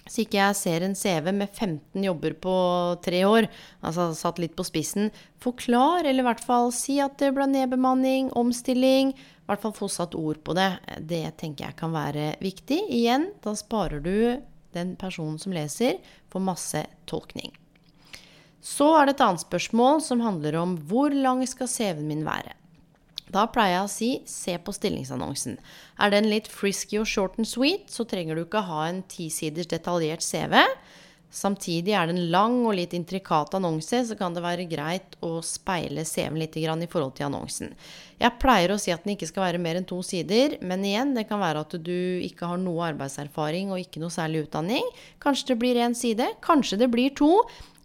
Så 0.03 0.25
ikke 0.25 0.41
jeg 0.41 0.59
ser 0.59 0.83
en 0.83 0.97
CV 0.99 1.31
med 1.31 1.53
15 1.53 2.03
jobber 2.03 2.35
på 2.43 2.55
tre 3.05 3.21
år, 3.23 3.47
altså 3.87 4.09
satt 4.19 4.41
litt 4.43 4.57
på 4.59 4.67
spissen, 4.67 5.13
forklar, 5.43 6.03
eller 6.03 6.25
i 6.25 6.27
hvert 6.27 6.43
fall 6.43 6.73
si 6.75 6.99
at 7.03 7.15
det 7.23 7.31
ble 7.37 7.47
nedbemanning, 7.53 8.33
omstilling, 8.35 9.13
i 9.15 9.47
hvert 9.47 9.63
fall 9.63 9.77
få 9.77 9.87
satt 9.91 10.17
ord 10.19 10.41
på 10.43 10.57
det. 10.59 10.73
Det 10.99 11.23
tenker 11.39 11.69
jeg 11.69 11.79
kan 11.79 11.95
være 11.95 12.33
viktig. 12.43 12.81
Igjen, 12.91 13.31
da 13.47 13.55
sparer 13.59 14.03
du 14.03 14.43
den 14.77 14.95
personen 15.01 15.39
som 15.43 15.55
leser, 15.55 16.01
får 16.33 16.47
masse 16.47 16.85
tolkning. 17.11 17.53
Så 18.63 18.87
er 18.95 19.09
det 19.09 19.17
et 19.17 19.25
annet 19.27 19.43
spørsmål 19.43 20.03
som 20.05 20.23
handler 20.23 20.57
om 20.61 20.77
hvor 20.89 21.15
lang 21.15 21.43
skal 21.51 21.71
CV-en 21.71 22.07
min 22.07 22.27
være? 22.27 22.55
Da 23.33 23.47
pleier 23.49 23.79
jeg 23.79 23.87
å 23.87 23.91
si 23.91 24.11
se 24.29 24.55
på 24.61 24.75
stillingsannonsen. 24.77 25.57
Er 25.99 26.13
den 26.13 26.29
litt 26.31 26.51
frisky 26.53 27.01
og 27.01 27.09
short 27.09 27.39
and 27.41 27.49
sweet, 27.49 27.89
så 27.91 28.05
trenger 28.09 28.37
du 28.37 28.45
ikke 28.45 28.65
ha 28.69 28.85
en 28.91 29.01
tisiders 29.09 29.71
detaljert 29.71 30.25
CV. 30.25 30.59
Samtidig 31.33 31.95
er 31.97 32.11
det 32.11 32.13
en 32.13 32.31
lang 32.35 32.59
og 32.67 32.75
litt 32.77 32.93
intrikat 32.93 33.55
annonse, 33.57 34.03
så 34.05 34.17
kan 34.19 34.35
det 34.37 34.43
være 34.45 34.67
greit 34.69 35.15
å 35.25 35.39
speile 35.41 36.05
CV-en 36.05 36.37
litt 36.37 36.59
i 36.61 36.91
forhold 36.93 37.15
til 37.17 37.31
annonsen. 37.31 37.73
Jeg 38.21 38.37
pleier 38.43 38.75
å 38.75 38.79
si 38.79 38.93
at 38.93 39.07
den 39.07 39.15
ikke 39.15 39.31
skal 39.31 39.47
være 39.47 39.63
mer 39.63 39.79
enn 39.81 39.89
to 39.89 40.03
sider, 40.05 40.59
men 40.61 40.85
igjen, 40.85 41.15
det 41.17 41.25
kan 41.31 41.41
være 41.41 41.65
at 41.65 41.77
du 41.81 42.21
ikke 42.21 42.51
har 42.51 42.61
noe 42.61 42.85
arbeidserfaring 42.93 43.73
og 43.73 43.81
ikke 43.81 44.03
noe 44.03 44.13
særlig 44.13 44.45
utdanning. 44.45 44.85
Kanskje 45.25 45.55
det 45.55 45.61
blir 45.63 45.81
én 45.81 45.97
side, 45.97 46.27
kanskje 46.45 46.83
det 46.85 46.91
blir 46.93 47.15
to. 47.17 47.33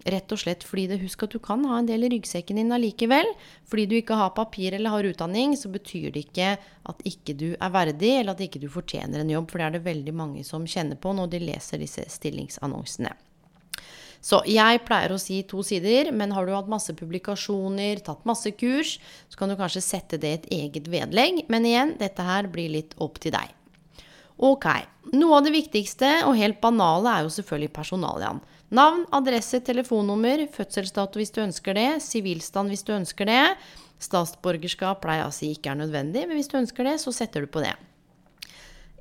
Rett 0.07 0.31
og 0.31 0.39
slett 0.39 0.63
fordi 0.63 0.85
det, 0.91 0.99
Husk 1.01 1.23
at 1.23 1.33
du 1.35 1.39
kan 1.43 1.63
ha 1.67 1.79
en 1.79 1.87
del 1.87 2.03
i 2.03 2.09
ryggsekken 2.13 2.59
din 2.59 2.75
allikevel. 2.75 3.31
Fordi 3.67 3.85
du 3.87 3.95
ikke 3.97 4.19
har 4.19 4.35
papir 4.35 4.75
eller 4.75 4.91
har 4.93 5.07
utdanning, 5.07 5.55
så 5.59 5.71
betyr 5.71 6.11
det 6.15 6.27
ikke 6.27 6.53
at 6.59 7.07
ikke 7.07 7.35
du 7.39 7.47
er 7.55 7.71
verdig, 7.73 8.13
eller 8.19 8.35
at 8.35 8.43
ikke 8.43 8.61
du 8.63 8.67
fortjener 8.71 9.23
en 9.23 9.31
jobb. 9.33 9.47
For 9.51 9.59
det 9.59 9.67
er 9.69 9.77
det 9.79 9.87
veldig 9.87 10.15
mange 10.15 10.43
som 10.47 10.67
kjenner 10.67 10.99
på 10.99 11.15
når 11.15 11.31
de 11.31 11.43
leser 11.47 11.83
disse 11.83 12.03
stillingsannonsene. 12.11 13.15
Så 14.23 14.41
jeg 14.49 14.81
pleier 14.87 15.13
å 15.13 15.19
si 15.21 15.41
to 15.47 15.61
sider, 15.65 16.11
men 16.11 16.33
har 16.35 16.47
du 16.47 16.53
hatt 16.55 16.71
masse 16.71 16.93
publikasjoner, 16.97 18.01
tatt 18.03 18.25
masse 18.27 18.51
kurs, 18.57 18.97
så 19.29 19.39
kan 19.39 19.53
du 19.53 19.57
kanskje 19.59 19.85
sette 19.85 20.19
det 20.21 20.33
i 20.33 20.39
et 20.39 20.49
eget 20.63 20.91
vedlegg. 20.91 21.45
Men 21.51 21.67
igjen, 21.67 21.95
dette 22.01 22.25
her 22.25 22.49
blir 22.51 22.73
litt 22.73 22.97
opp 23.03 23.21
til 23.23 23.35
deg. 23.37 23.53
Ok. 24.37 24.67
Noe 25.17 25.39
av 25.39 25.47
det 25.47 25.55
viktigste 25.55 26.09
og 26.27 26.37
helt 26.37 26.59
banale 26.61 27.13
er 27.15 27.25
jo 27.25 27.33
selvfølgelig 27.33 27.73
personaliaen. 27.73 28.43
Navn, 28.77 29.05
adresse, 29.15 29.61
telefonnummer, 29.63 30.43
fødselsdato 30.51 31.21
hvis 31.21 31.31
du 31.31 31.39
ønsker 31.45 31.77
det, 31.77 31.89
sivilstand 32.03 32.73
hvis 32.73 32.83
du 32.83 32.91
ønsker 32.97 33.29
det. 33.29 33.43
Statsborgerskap 34.03 34.99
pleier 35.01 35.23
jeg 35.23 35.29
å 35.29 35.35
si 35.37 35.51
ikke 35.55 35.71
er 35.71 35.79
nødvendig, 35.79 36.25
men 36.27 36.37
hvis 36.37 36.51
du 36.51 36.57
ønsker 36.59 36.85
det, 36.85 36.97
så 37.01 37.13
setter 37.15 37.47
du 37.47 37.51
på 37.53 37.63
det. 37.63 37.73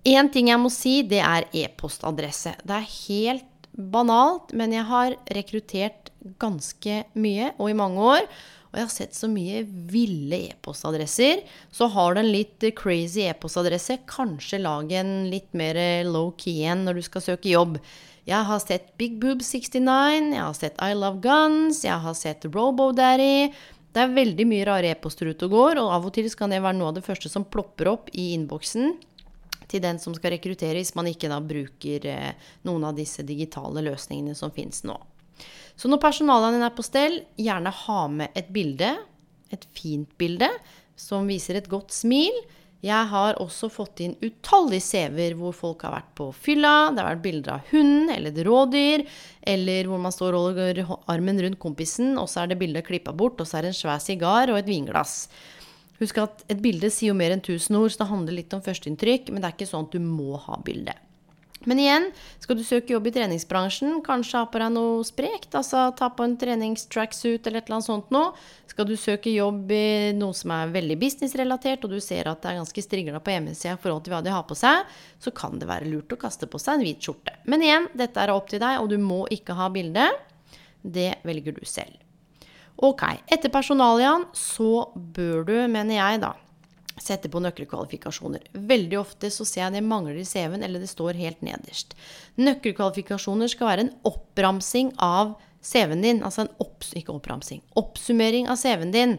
Én 0.07 0.31
ting 0.31 0.53
jeg 0.53 0.63
må 0.63 0.71
si, 0.71 1.01
det 1.03 1.19
er 1.19 1.49
e-postadresse. 1.51 2.55
Det 2.63 2.77
er 2.77 2.91
helt 3.09 3.49
banalt, 3.77 4.53
men 4.57 4.75
jeg 4.75 4.89
har 4.89 5.17
rekruttert 5.37 6.11
ganske 6.41 7.03
mye 7.15 7.53
og 7.57 7.71
i 7.71 7.77
mange 7.79 8.03
år. 8.03 8.29
Og 8.73 8.81
jeg 8.81 8.89
har 8.89 8.93
sett 8.93 9.17
så 9.17 9.29
mye 9.31 9.63
ville 9.89 10.41
e-postadresser. 10.51 11.45
Så 11.73 11.89
har 11.95 12.13
du 12.13 12.21
en 12.21 12.33
litt 12.33 12.65
crazy 12.77 13.25
e-postadresse, 13.25 14.01
kanskje 14.11 14.61
lag 14.61 14.91
en 14.93 15.15
litt 15.33 15.49
mer 15.57 15.79
low-key 16.05 16.67
en 16.69 16.85
når 16.89 16.99
du 16.99 17.07
skal 17.07 17.25
søke 17.25 17.53
jobb. 17.53 17.79
Jeg 18.27 18.43
har 18.49 18.61
sett 18.61 18.91
Big 18.99 19.21
Boob 19.23 19.41
69, 19.41 20.35
jeg 20.35 20.43
har 20.43 20.59
sett 20.59 20.81
I 20.83 20.93
Love 20.99 21.23
Guns, 21.25 21.85
jeg 21.87 21.97
har 22.03 22.17
sett 22.19 22.45
RoboDaddy. 22.51 23.53
Det 23.95 24.03
er 24.03 24.17
veldig 24.17 24.45
mye 24.51 24.67
rare 24.69 24.91
e-poster 24.93 25.31
ute 25.31 25.47
og 25.47 25.55
går, 25.55 25.81
og 25.81 25.93
av 25.95 26.09
og 26.11 26.13
til 26.17 26.29
kan 26.37 26.53
det 26.53 26.61
være 26.65 26.77
noe 26.77 26.91
av 26.91 26.99
det 26.99 27.07
første 27.07 27.31
som 27.33 27.47
plopper 27.49 27.95
opp 27.95 28.11
i 28.13 28.33
innboksen 28.35 28.97
til 29.71 29.83
den 29.85 30.01
som 30.03 30.15
skal 30.17 30.35
rekruttere, 30.37 30.79
hvis 30.79 30.95
man 30.99 31.11
ikke 31.11 31.31
da 31.33 31.41
bruker 31.43 32.09
eh, 32.11 32.49
noen 32.69 32.89
av 32.89 32.97
disse 32.99 33.25
digitale 33.27 33.85
løsningene 33.87 34.37
som 34.39 34.55
fins 34.55 34.85
nå. 34.87 34.97
Så 35.77 35.91
når 35.93 36.01
personalet 36.01 36.63
er 36.63 36.75
på 36.75 36.85
stell, 36.87 37.21
gjerne 37.37 37.73
ha 37.85 38.03
med 38.09 38.37
et 38.39 38.49
bilde, 38.53 38.95
et 39.53 39.67
fint 39.77 40.09
bilde, 40.19 40.49
som 40.97 41.29
viser 41.29 41.59
et 41.59 41.69
godt 41.69 41.93
smil. 41.93 42.33
Jeg 42.85 43.09
har 43.11 43.39
også 43.43 43.69
fått 43.73 44.01
inn 44.05 44.15
utallige 44.23 44.85
CV-er 44.85 45.35
hvor 45.39 45.55
folk 45.57 45.83
har 45.87 45.95
vært 45.97 46.11
på 46.19 46.29
fylla. 46.37 46.93
Det 46.93 47.03
har 47.03 47.11
vært 47.15 47.25
bilder 47.25 47.55
av 47.57 47.71
hunden 47.73 48.13
eller 48.13 48.33
et 48.33 48.47
rådyr, 48.47 49.05
eller 49.53 49.91
hvor 49.91 50.01
man 50.03 50.15
står 50.15 50.37
og 50.37 50.47
holder 50.47 50.83
armen 51.13 51.43
rundt 51.43 51.61
kompisen, 51.63 52.15
og 52.21 52.29
så 52.31 52.45
er 52.45 52.53
det 52.53 52.61
bildet 52.61 52.87
klippa 52.87 53.15
bort, 53.17 53.41
og 53.41 53.49
så 53.49 53.59
er 53.59 53.67
det 53.67 53.75
en 53.75 53.81
svær 53.81 54.03
sigar 54.03 54.53
og 54.53 54.61
et 54.61 54.71
vinglass. 54.71 55.27
Husk 56.01 56.21
at 56.23 56.45
et 56.53 56.61
bilde 56.63 56.91
sier 56.93 57.13
jo 57.13 57.19
mer 57.19 57.35
enn 57.35 57.45
tusen 57.45 57.79
ord, 57.79 57.91
så 57.93 58.05
det 58.05 58.13
handler 58.13 58.39
litt 58.39 58.55
om 58.57 58.65
førsteinntrykk, 58.65 59.33
men 59.33 59.43
det 59.43 59.51
er 59.51 59.59
ikke 59.59 59.71
sånn 59.71 59.89
at 59.89 59.97
du 59.97 60.01
må 60.05 60.37
ha 60.45 60.61
bilde. 60.65 60.95
Men 61.67 61.81
igjen, 61.83 62.05
skal 62.39 62.59
du 62.59 62.63
søke 62.63 62.93
jobb 62.93 63.09
i 63.09 63.13
treningsbransjen, 63.17 63.97
kanskje 64.07 64.39
ha 64.39 64.47
på 64.51 64.61
deg 64.63 64.71
noe 64.77 65.01
sprekt. 65.07 65.51
Altså 65.59 65.89
ta 65.99 66.13
på 66.15 66.23
en 66.23 66.37
treningstracksuit 66.39 67.49
eller 67.49 67.59
et 67.59 67.67
eller 67.67 67.79
annet 67.79 67.89
sånt 67.89 68.15
noe. 68.15 68.37
Skal 68.71 68.87
du 68.87 68.95
søke 69.01 69.33
jobb 69.33 69.73
i 69.75 70.13
noe 70.15 70.37
som 70.37 70.53
er 70.55 70.71
veldig 70.77 70.99
businessrelatert, 71.01 71.83
og 71.83 71.97
du 71.97 71.99
ser 72.05 72.31
at 72.31 72.45
det 72.45 72.53
er 72.53 72.61
ganske 72.61 72.87
strigla 72.87 73.23
på 73.25 73.35
hjemmesida 73.35 73.75
i 73.75 73.83
forhold 73.83 74.07
til 74.07 74.15
hva 74.15 74.23
de 74.23 74.35
har 74.37 74.47
på 74.47 74.59
seg, 74.59 74.87
så 75.19 75.35
kan 75.35 75.59
det 75.59 75.67
være 75.71 75.91
lurt 75.91 76.15
å 76.15 76.21
kaste 76.21 76.47
på 76.51 76.61
seg 76.63 76.77
en 76.77 76.87
hvit 76.87 77.03
skjorte. 77.03 77.35
Men 77.51 77.67
igjen, 77.67 77.91
dette 77.99 78.23
er 78.23 78.37
opp 78.37 78.53
til 78.53 78.63
deg, 78.63 78.79
og 78.79 78.93
du 78.93 79.01
må 79.03 79.25
ikke 79.35 79.59
ha 79.59 79.71
bilde. 79.75 80.11
Det 80.87 81.17
velger 81.27 81.57
du 81.57 81.65
selv. 81.67 81.99
Ok, 82.77 83.03
etter 83.33 83.53
personaliaen 83.53 84.27
så 84.37 84.91
bør 84.95 85.47
du, 85.49 85.55
mener 85.73 85.97
jeg, 85.97 86.21
da 86.25 86.35
Sette 86.97 87.29
på 87.29 87.43
nøkkelkvalifikasjoner. 87.45 88.47
Veldig 88.57 88.97
ofte 88.97 89.29
så 89.29 89.45
ser 89.45 89.67
jeg 89.67 89.75
det 89.75 89.83
mangler 89.85 90.17
i 90.17 90.25
CV-en, 90.25 90.63
eller 90.65 90.81
det 90.81 90.89
står 90.89 91.19
helt 91.21 91.43
nederst. 91.45 91.93
Nøkkelkvalifikasjoner 92.41 93.53
skal 93.53 93.69
være 93.69 93.85
en 93.85 93.93
oppramsing 94.09 94.95
av 95.05 95.35
CV-en 95.61 96.05
din. 96.07 96.23
Altså 96.25 96.47
en 96.47 96.55
opps, 96.65 96.95
ikke 96.97 97.13
oppramsing, 97.13 97.61
oppsummering 97.77 98.49
av 98.49 98.57
CV-en 98.63 98.95
din. 98.97 99.17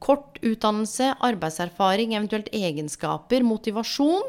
Kort 0.00 0.40
utdannelse, 0.40 1.12
arbeidserfaring, 1.20 2.16
eventuelt 2.16 2.48
egenskaper, 2.56 3.44
motivasjon, 3.44 4.24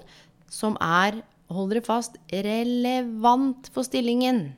som 0.51 0.75
er, 0.83 1.21
hold 1.51 1.71
dere 1.71 1.85
fast, 1.87 2.19
relevant 2.27 3.71
for 3.71 3.87
stillingen. 3.87 4.49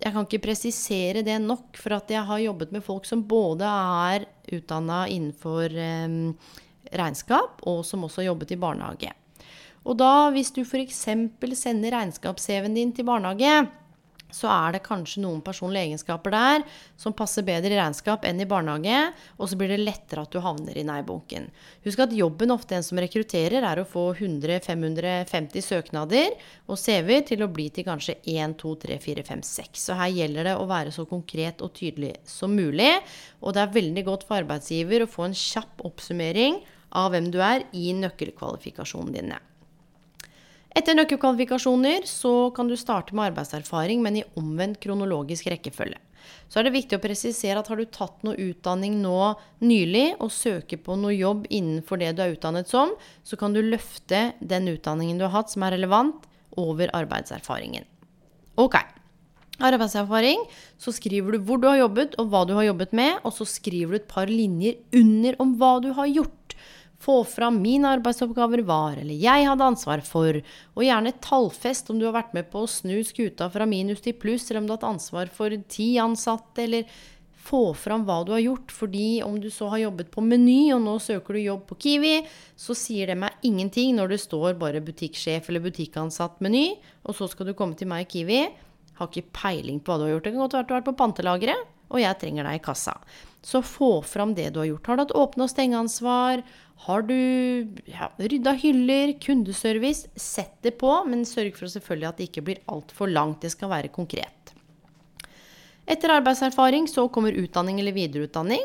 Jeg 0.00 0.14
kan 0.14 0.24
ikke 0.24 0.46
presisere 0.48 1.24
det 1.26 1.36
nok, 1.44 1.76
for 1.76 1.98
at 1.98 2.10
jeg 2.10 2.24
har 2.24 2.40
jobbet 2.40 2.72
med 2.72 2.84
folk 2.84 3.04
som 3.08 3.26
både 3.28 3.68
er 3.68 4.24
utdanna 4.56 5.02
innenfor 5.12 5.76
eh, 5.76 6.14
regnskap, 6.96 7.60
og 7.68 7.82
som 7.86 8.06
også 8.06 8.22
har 8.22 8.30
jobbet 8.30 8.54
i 8.56 8.60
barnehage. 8.60 9.12
Og 9.84 9.96
da, 10.00 10.30
hvis 10.32 10.52
du 10.56 10.62
f.eks. 10.64 11.04
sender 11.56 11.94
regnskaps-CV-en 11.96 12.76
din 12.76 12.92
til 12.96 13.06
barnehage, 13.08 13.68
så 14.34 14.50
er 14.52 14.76
det 14.76 14.82
kanskje 14.84 15.22
noen 15.24 15.42
personlige 15.44 15.90
egenskaper 15.90 16.34
der 16.34 16.64
som 17.00 17.14
passer 17.16 17.44
bedre 17.46 17.72
i 17.72 17.78
regnskap 17.78 18.24
enn 18.28 18.40
i 18.42 18.48
barnehage, 18.48 19.10
og 19.38 19.50
så 19.50 19.58
blir 19.58 19.72
det 19.72 19.80
lettere 19.82 20.24
at 20.24 20.32
du 20.32 20.40
havner 20.44 20.78
i 20.78 20.84
nei-bunken. 20.86 21.48
Husk 21.86 22.04
at 22.04 22.14
jobben 22.16 22.54
ofte 22.54 22.78
en 22.78 22.86
som 22.86 23.00
rekrutterer, 23.02 23.64
er 23.66 23.82
å 23.82 23.88
få 23.88 24.10
100-550 24.14 25.66
søknader 25.66 26.34
og 26.66 26.78
CV-er 26.80 27.26
til 27.28 27.44
å 27.44 27.50
bli 27.52 27.68
til 27.74 27.86
kanskje 27.88 28.18
1, 28.24 28.56
2, 28.60 28.74
3, 28.86 28.98
4, 29.04 29.26
5, 29.30 29.44
6. 29.50 29.84
Så 29.86 29.98
her 29.98 30.14
gjelder 30.14 30.50
det 30.50 30.56
å 30.58 30.68
være 30.70 30.94
så 30.94 31.06
konkret 31.10 31.64
og 31.64 31.74
tydelig 31.76 32.16
som 32.28 32.54
mulig, 32.56 32.92
og 33.40 33.56
det 33.56 33.64
er 33.64 33.78
veldig 33.78 34.06
godt 34.08 34.26
for 34.28 34.40
arbeidsgiver 34.40 35.04
å 35.04 35.10
få 35.10 35.28
en 35.28 35.36
kjapp 35.36 35.84
oppsummering 35.88 36.60
av 36.98 37.12
hvem 37.14 37.30
du 37.30 37.38
er 37.44 37.66
i 37.76 37.92
nøkkelkvalifikasjonene 37.98 39.16
dine. 39.20 39.38
Etter 40.70 40.94
nøkkelkvalifikasjoner 40.94 42.04
så 42.06 42.52
kan 42.54 42.68
du 42.70 42.76
starte 42.78 43.14
med 43.16 43.32
arbeidserfaring, 43.32 44.02
men 44.04 44.20
i 44.20 44.26
omvendt 44.38 44.78
kronologisk 44.82 45.48
rekkefølge. 45.50 45.98
Så 46.50 46.60
er 46.60 46.66
det 46.66 46.74
viktig 46.74 46.98
å 46.98 47.02
presisere 47.02 47.58
at 47.58 47.70
har 47.70 47.78
du 47.80 47.88
tatt 47.90 48.22
noe 48.26 48.38
utdanning 48.38 49.00
nå 49.02 49.32
nylig 49.64 50.20
og 50.22 50.30
søker 50.34 50.78
på 50.82 50.94
noe 51.00 51.14
jobb 51.16 51.48
innenfor 51.50 51.98
det 51.98 52.12
du 52.14 52.22
er 52.22 52.36
utdannet 52.36 52.70
som, 52.70 52.94
så 53.26 53.38
kan 53.40 53.54
du 53.54 53.62
løfte 53.64 54.30
den 54.38 54.68
utdanningen 54.70 55.18
du 55.18 55.26
har 55.26 55.40
hatt 55.40 55.54
som 55.54 55.66
er 55.66 55.74
relevant, 55.78 56.26
over 56.58 56.90
arbeidserfaringen. 56.98 57.84
Ok. 58.58 58.74
Arbeidserfaring, 59.62 60.42
så 60.82 60.90
skriver 60.92 61.36
du 61.36 61.44
hvor 61.46 61.60
du 61.62 61.68
har 61.68 61.78
jobbet 61.78 62.16
og 62.18 62.32
hva 62.32 62.42
du 62.48 62.56
har 62.56 62.66
jobbet 62.66 62.94
med, 62.96 63.20
og 63.22 63.34
så 63.36 63.46
skriver 63.46 63.94
du 63.94 63.98
et 64.00 64.10
par 64.10 64.30
linjer 64.30 64.80
under 64.98 65.38
om 65.42 65.54
hva 65.60 65.76
du 65.84 65.92
har 65.94 66.10
gjort 66.10 66.39
få 67.00 67.20
fram 67.24 67.62
mine 67.62 67.88
arbeidsoppgaver 67.96 68.60
var, 68.68 68.98
eller 69.00 69.16
jeg 69.16 69.46
hadde 69.48 69.68
ansvar 69.72 70.02
for, 70.04 70.36
og 70.76 70.84
gjerne 70.84 71.14
tallfest 71.24 71.88
om 71.92 72.00
du 72.00 72.04
har 72.06 72.18
vært 72.18 72.34
med 72.36 72.50
på 72.52 72.64
å 72.64 72.68
snu 72.68 72.98
skuta 73.06 73.48
fra 73.52 73.68
minus 73.68 74.04
til 74.04 74.18
pluss, 74.20 74.50
eller 74.50 74.60
om 74.60 74.68
du 74.68 74.74
har 74.74 74.82
hatt 74.82 74.90
ansvar 74.90 75.32
for 75.32 75.56
ti 75.72 75.94
ansatte, 76.02 76.66
eller 76.66 76.84
få 77.40 77.62
fram 77.74 78.04
hva 78.04 78.20
du 78.26 78.34
har 78.34 78.42
gjort. 78.42 78.72
Fordi 78.74 79.22
om 79.24 79.38
du 79.40 79.48
så 79.52 79.70
har 79.72 79.84
jobbet 79.86 80.10
på 80.12 80.24
Meny, 80.24 80.72
og 80.76 80.82
nå 80.84 80.98
søker 81.02 81.36
du 81.36 81.42
jobb 81.42 81.64
på 81.70 81.78
Kiwi, 81.86 82.14
så 82.58 82.76
sier 82.76 83.10
det 83.10 83.18
meg 83.22 83.48
ingenting 83.48 83.96
når 83.96 84.14
det 84.14 84.20
står 84.26 84.58
bare 84.60 84.84
butikksjef 84.84 85.48
eller 85.48 85.64
butikkansatt 85.64 86.40
Meny, 86.44 86.74
og 87.08 87.16
så 87.16 87.30
skal 87.32 87.50
du 87.50 87.56
komme 87.56 87.78
til 87.78 87.90
meg 87.90 88.06
i 88.06 88.10
Kiwi. 88.12 88.44
Har 89.00 89.08
ikke 89.08 89.32
peiling 89.40 89.80
på 89.80 89.94
hva 89.94 90.00
du 90.00 90.06
har 90.06 90.14
gjort. 90.18 90.28
Det 90.28 90.34
kan 90.36 90.44
godt 90.44 90.58
være 90.58 90.68
du 90.68 90.74
har 90.74 90.82
vært 90.82 90.90
på 90.92 90.98
pantelageret, 91.00 91.68
og 91.90 92.02
jeg 92.04 92.20
trenger 92.20 92.46
deg 92.46 92.60
i 92.60 92.64
kassa. 92.64 92.98
Så 93.42 93.62
få 93.64 94.02
fram 94.04 94.34
det 94.36 94.50
du 94.52 94.60
har 94.60 94.68
gjort. 94.68 94.86
Har 94.86 94.96
du 94.96 95.02
hatt 95.04 95.16
åpne- 95.16 95.46
og 95.46 95.50
stengeansvar? 95.52 96.42
Har 96.86 97.02
du 97.08 97.14
ja, 97.88 98.10
rydda 98.18 98.52
hyller? 98.60 99.14
Kundeservice? 99.20 100.08
Sett 100.16 100.58
det 100.62 100.76
på, 100.80 100.92
men 101.08 101.24
sørg 101.28 101.56
for 101.56 101.72
selvfølgelig 101.72 102.08
at 102.08 102.20
det 102.20 102.28
ikke 102.28 102.44
blir 102.44 102.60
altfor 102.68 103.08
langt. 103.08 103.40
Det 103.44 103.52
skal 103.52 103.72
være 103.72 103.92
konkret. 103.92 104.52
Etter 105.90 106.12
arbeidserfaring 106.14 106.86
så 106.88 107.08
kommer 107.08 107.36
utdanning 107.36 107.80
eller 107.80 107.96
videreutdanning. 107.96 108.64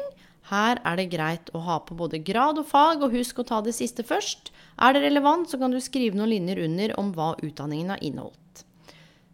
Her 0.52 0.78
er 0.86 1.00
det 1.00 1.10
greit 1.10 1.50
å 1.58 1.64
ha 1.66 1.80
på 1.82 1.98
både 1.98 2.20
grad 2.22 2.60
og 2.62 2.68
fag, 2.70 3.02
og 3.02 3.16
husk 3.16 3.40
å 3.42 3.48
ta 3.50 3.64
det 3.66 3.74
siste 3.74 4.06
først. 4.06 4.52
Er 4.78 4.94
det 4.94 5.08
relevant, 5.08 5.50
så 5.50 5.58
kan 5.58 5.74
du 5.74 5.80
skrive 5.82 6.20
noen 6.20 6.36
linjer 6.36 6.62
under 6.68 6.94
om 7.02 7.14
hva 7.16 7.34
utdanningen 7.42 7.96
har 7.96 8.04
inneholdt. 8.06 8.45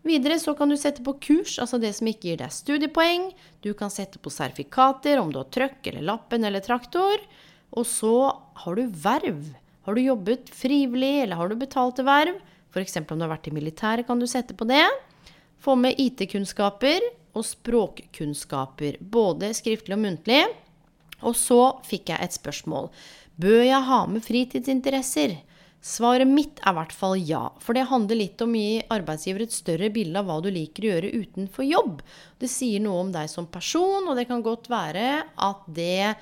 Videre 0.01 0.39
så 0.41 0.55
kan 0.57 0.71
du 0.71 0.77
sette 0.81 1.03
på 1.05 1.13
kurs, 1.21 1.59
altså 1.61 1.77
det 1.81 1.91
som 1.93 2.09
ikke 2.09 2.31
gir 2.31 2.39
deg 2.41 2.53
studiepoeng. 2.55 3.27
Du 3.61 3.69
kan 3.77 3.93
sette 3.93 4.17
på 4.21 4.33
sertifikater 4.33 5.21
om 5.21 5.29
du 5.29 5.37
har 5.43 5.49
trøkk 5.53 5.91
eller 5.91 6.07
lappen 6.09 6.47
eller 6.47 6.63
traktor. 6.65 7.21
Og 7.77 7.85
så 7.85 8.15
har 8.63 8.79
du 8.79 8.87
verv. 9.03 9.43
Har 9.85 9.97
du 9.97 10.01
jobbet 10.01 10.49
frivillig, 10.53 11.21
eller 11.23 11.37
har 11.37 11.49
du 11.49 11.55
betalte 11.57 12.05
verv? 12.05 12.41
F.eks. 12.73 12.97
om 13.03 13.19
du 13.19 13.25
har 13.25 13.33
vært 13.33 13.49
i 13.51 13.53
militæret, 13.53 14.07
kan 14.07 14.19
du 14.19 14.27
sette 14.29 14.57
på 14.57 14.65
det. 14.69 14.83
Få 15.61 15.75
med 15.77 15.99
IT-kunnskaper 16.01 17.03
og 17.37 17.45
språkkunnskaper, 17.45 18.97
både 18.99 19.51
skriftlig 19.55 19.97
og 19.97 20.03
muntlig. 20.03 20.41
Og 21.21 21.37
så 21.37 21.61
fikk 21.85 22.09
jeg 22.09 22.25
et 22.25 22.35
spørsmål. 22.35 22.89
Bør 23.41 23.61
jeg 23.67 23.87
ha 23.87 24.01
med 24.09 24.25
fritidsinteresser? 24.25 25.37
Svaret 25.81 26.29
mitt 26.29 26.59
er 26.61 26.75
i 26.75 26.77
hvert 26.77 26.93
fall 26.93 27.15
ja. 27.17 27.47
For 27.61 27.73
det 27.73 27.87
handler 27.89 28.19
litt 28.19 28.41
om 28.45 28.53
å 28.53 28.59
gi 28.61 28.83
arbeidsgiver 28.93 29.47
et 29.47 29.55
større 29.55 29.89
bilde 29.93 30.21
av 30.21 30.27
hva 30.29 30.37
du 30.43 30.51
liker 30.53 30.85
å 30.85 30.91
gjøre 30.91 31.15
utenfor 31.23 31.65
jobb. 31.65 32.03
Det 32.37 32.49
sier 32.51 32.83
noe 32.83 32.99
om 33.01 33.09
deg 33.13 33.31
som 33.31 33.49
person, 33.49 34.05
og 34.05 34.19
det 34.19 34.27
kan 34.29 34.45
godt 34.45 34.69
være 34.69 35.07
at 35.41 35.65
det 35.73 36.13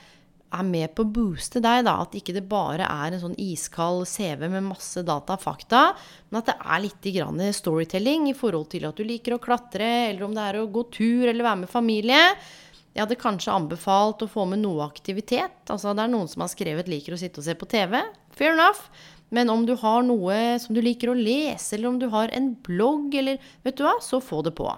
er 0.50 0.66
med 0.66 0.96
på 0.96 1.04
å 1.04 1.12
booste 1.14 1.60
deg, 1.62 1.84
da. 1.86 1.98
At 2.06 2.16
ikke 2.18 2.38
det 2.38 2.46
bare 2.50 2.88
er 2.88 3.14
en 3.14 3.22
sånn 3.22 3.36
iskald 3.42 4.08
CV 4.10 4.48
med 4.48 4.70
masse 4.72 5.04
data 5.06 5.36
og 5.36 5.44
fakta, 5.44 5.84
men 6.30 6.40
at 6.40 6.54
det 6.54 6.58
er 6.64 6.86
litt 6.88 7.60
storytelling 7.60 8.32
i 8.32 8.38
forhold 8.38 8.72
til 8.72 8.88
at 8.88 8.96
du 8.96 9.04
liker 9.04 9.36
å 9.36 9.44
klatre, 9.44 10.10
eller 10.10 10.26
om 10.26 10.34
det 10.34 10.48
er 10.48 10.62
å 10.62 10.72
gå 10.72 10.88
tur 10.96 11.28
eller 11.28 11.44
være 11.44 11.66
med 11.66 11.70
familie. 11.76 12.24
Jeg 12.96 13.04
hadde 13.04 13.20
kanskje 13.22 13.54
anbefalt 13.54 14.24
å 14.26 14.32
få 14.32 14.48
med 14.50 14.64
noe 14.64 14.88
aktivitet. 14.88 15.62
Altså 15.70 15.94
det 15.94 16.04
er 16.04 16.12
noen 16.12 16.28
som 16.28 16.42
har 16.42 16.50
skrevet 16.50 16.90
'liker 16.90 17.14
å 17.14 17.20
sitte 17.22 17.40
og 17.40 17.46
se 17.46 17.54
på 17.54 17.70
TV'. 17.70 18.02
Fair 18.34 18.54
enough. 18.54 18.90
Men 19.30 19.50
om 19.54 19.66
du 19.66 19.76
har 19.78 20.04
noe 20.06 20.60
som 20.62 20.76
du 20.76 20.82
liker 20.82 21.12
å 21.12 21.18
lese, 21.18 21.76
eller 21.76 21.92
om 21.92 21.98
du 22.02 22.08
har 22.14 22.34
en 22.36 22.54
blogg, 22.66 23.14
eller 23.16 23.42
vet 23.66 23.78
du 23.78 23.86
hva, 23.86 23.98
så 24.02 24.22
få 24.24 24.42
det 24.46 24.56
på. 24.58 24.70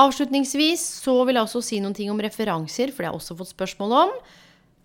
Avslutningsvis 0.00 0.82
så 1.02 1.16
vil 1.26 1.36
jeg 1.36 1.48
også 1.48 1.62
si 1.64 1.80
noen 1.82 1.96
ting 1.96 2.12
om 2.12 2.22
referanser, 2.22 2.92
for 2.94 3.02
det 3.02 3.10
har 3.10 3.16
jeg 3.16 3.22
også 3.22 3.36
fått 3.40 3.52
spørsmål 3.52 3.96
om. 4.04 4.14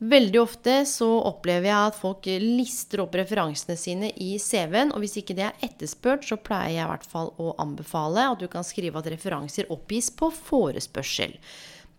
Veldig 0.05 0.39
ofte 0.41 0.73
så 0.89 1.07
opplever 1.29 1.69
jeg 1.69 1.91
at 1.91 1.95
folk 1.95 2.25
lister 2.41 2.99
opp 3.05 3.13
referansene 3.15 3.77
sine 3.79 4.09
i 4.19 4.33
CV-en, 4.41 4.91
og 4.91 5.05
hvis 5.05 5.15
ikke 5.21 5.37
det 5.37 5.45
er 5.47 5.63
etterspurt, 5.63 6.25
så 6.27 6.35
pleier 6.35 6.73
jeg 6.75 6.83
i 6.83 6.89
hvert 6.89 7.07
fall 7.07 7.31
å 7.39 7.53
anbefale 7.63 8.25
at 8.33 8.41
du 8.41 8.49
kan 8.51 8.67
skrive 8.67 8.99
at 8.99 9.07
referanser 9.13 9.71
oppgis 9.71 10.11
på 10.11 10.33
forespørsel. 10.35 11.37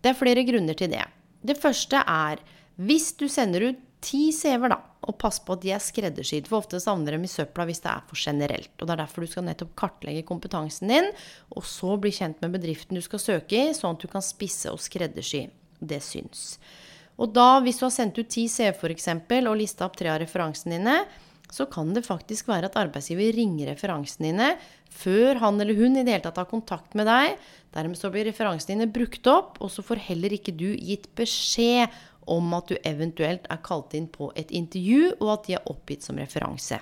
Det 0.03 0.13
er 0.13 0.19
flere 0.19 0.45
grunner 0.45 0.77
til 0.77 0.93
det. 0.93 1.07
Det 1.41 1.57
første 1.57 2.03
er 2.05 2.43
hvis 2.77 3.09
du 3.17 3.25
sender 3.31 3.71
ut 3.71 3.81
ti 4.03 4.29
CV-er, 4.35 4.71
da, 4.73 4.79
og 5.07 5.17
pass 5.21 5.39
på 5.43 5.55
at 5.55 5.63
de 5.63 5.71
er 5.75 5.83
skreddersydd, 5.83 6.49
for 6.49 6.61
ofte 6.61 6.79
savner 6.83 7.15
dem 7.15 7.25
i 7.25 7.31
søpla 7.31 7.65
hvis 7.67 7.81
det 7.83 7.91
er 7.91 8.07
for 8.09 8.19
generelt. 8.19 8.73
Og 8.77 8.85
det 8.85 8.95
er 8.95 9.03
derfor 9.03 9.23
du 9.23 9.31
skal 9.31 9.47
nettopp 9.47 9.75
kartlegge 9.79 10.25
kompetansen 10.27 10.91
din, 10.91 11.11
og 11.55 11.65
så 11.67 11.95
bli 12.01 12.11
kjent 12.15 12.41
med 12.43 12.57
bedriften 12.57 12.99
du 12.99 13.03
skal 13.05 13.23
søke 13.23 13.61
i, 13.69 13.75
sånn 13.77 13.97
at 13.97 14.03
du 14.03 14.11
kan 14.11 14.25
spisse 14.25 14.73
og 14.73 14.81
skreddersy. 14.83 15.47
Det 15.77 16.01
syns. 16.01 16.57
Og 17.17 17.31
da, 17.33 17.57
hvis 17.65 17.79
du 17.79 17.87
har 17.87 17.93
sendt 17.93 18.17
ut 18.19 18.29
ti 18.29 18.45
CV 18.49 18.73
f.eks., 18.73 19.09
og 19.39 19.55
lista 19.57 19.87
opp 19.87 19.97
tre 19.97 20.11
av 20.13 20.21
referansene 20.21 20.77
dine, 20.77 20.99
så 21.53 21.65
kan 21.71 21.93
det 21.95 22.05
faktisk 22.05 22.49
være 22.51 22.67
at 22.67 22.77
arbeidsgiver 22.79 23.31
ringer 23.35 23.71
referansene 23.71 24.31
dine 24.33 24.49
før 24.91 25.39
han 25.39 25.61
eller 25.61 25.77
hun 25.77 25.95
i 25.95 26.03
det 26.03 26.15
hele 26.15 26.25
tatt 26.25 26.39
har 26.41 26.49
kontakt 26.49 26.95
med 26.97 27.07
deg. 27.07 27.37
Dermed 27.75 27.99
så 27.99 28.11
blir 28.11 28.27
referansene 28.27 28.75
dine 28.75 28.91
brukt 28.91 29.27
opp, 29.31 29.59
og 29.63 29.71
så 29.71 29.85
får 29.85 30.03
heller 30.09 30.33
ikke 30.35 30.55
du 30.57 30.69
gitt 30.75 31.07
beskjed 31.17 31.93
om 32.31 32.53
at 32.57 32.69
du 32.71 32.77
eventuelt 32.87 33.47
er 33.49 33.63
kalt 33.65 33.95
inn 33.97 34.09
på 34.11 34.29
et 34.35 34.51
intervju, 34.55 35.15
og 35.19 35.33
at 35.37 35.47
de 35.47 35.57
er 35.57 35.71
oppgitt 35.71 36.05
som 36.05 36.19
referanse. 36.19 36.79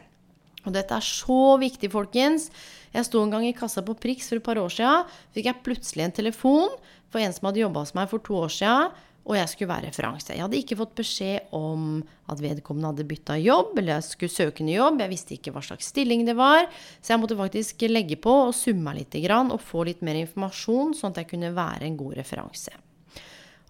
Og 0.65 0.73
dette 0.73 0.97
er 0.97 1.05
så 1.05 1.55
viktig, 1.61 1.91
folkens. 1.93 2.49
Jeg 2.95 3.05
sto 3.07 3.21
en 3.21 3.33
gang 3.33 3.45
i 3.45 3.55
kassa 3.57 3.83
på 3.85 3.97
Prix 4.01 4.29
for 4.29 4.39
et 4.39 4.45
par 4.45 4.59
år 4.61 4.71
siden. 4.73 5.09
Fikk 5.35 5.49
jeg 5.51 5.63
plutselig 5.65 6.05
en 6.07 6.15
telefon 6.21 6.77
for 7.13 7.21
en 7.21 7.35
som 7.35 7.49
hadde 7.49 7.61
jobba 7.61 7.83
hos 7.85 7.93
meg 7.97 8.09
for 8.11 8.23
to 8.25 8.39
år 8.45 8.53
siden, 8.53 8.95
og 9.25 9.33
jeg 9.39 9.49
skulle 9.49 9.71
være 9.71 9.89
referanse. 9.89 10.33
Jeg 10.35 10.43
hadde 10.43 10.57
ikke 10.59 10.77
fått 10.77 10.93
beskjed 10.99 11.53
om 11.57 12.03
at 12.29 12.41
vedkommende 12.43 12.91
hadde 12.91 13.07
bytta 13.09 13.39
jobb, 13.41 13.71
eller 13.79 13.95
jeg 13.95 14.07
skulle 14.09 14.35
søke 14.35 14.65
ny 14.65 14.75
jobb. 14.75 15.01
Jeg 15.01 15.13
visste 15.15 15.33
ikke 15.37 15.53
hva 15.55 15.63
slags 15.65 15.89
stilling 15.89 16.27
det 16.27 16.35
var, 16.37 16.67
så 17.01 17.15
jeg 17.15 17.23
måtte 17.23 17.39
faktisk 17.39 17.87
legge 17.89 18.19
på 18.21 18.35
og 18.47 18.53
summe 18.57 18.91
meg 18.91 19.01
litt 19.01 19.17
og 19.33 19.61
få 19.65 19.87
litt 19.89 20.05
mer 20.05 20.21
informasjon, 20.21 20.93
sånn 20.93 21.15
at 21.15 21.23
jeg 21.23 21.31
kunne 21.33 21.55
være 21.57 21.89
en 21.89 21.97
god 21.97 22.19
referanse. 22.21 22.84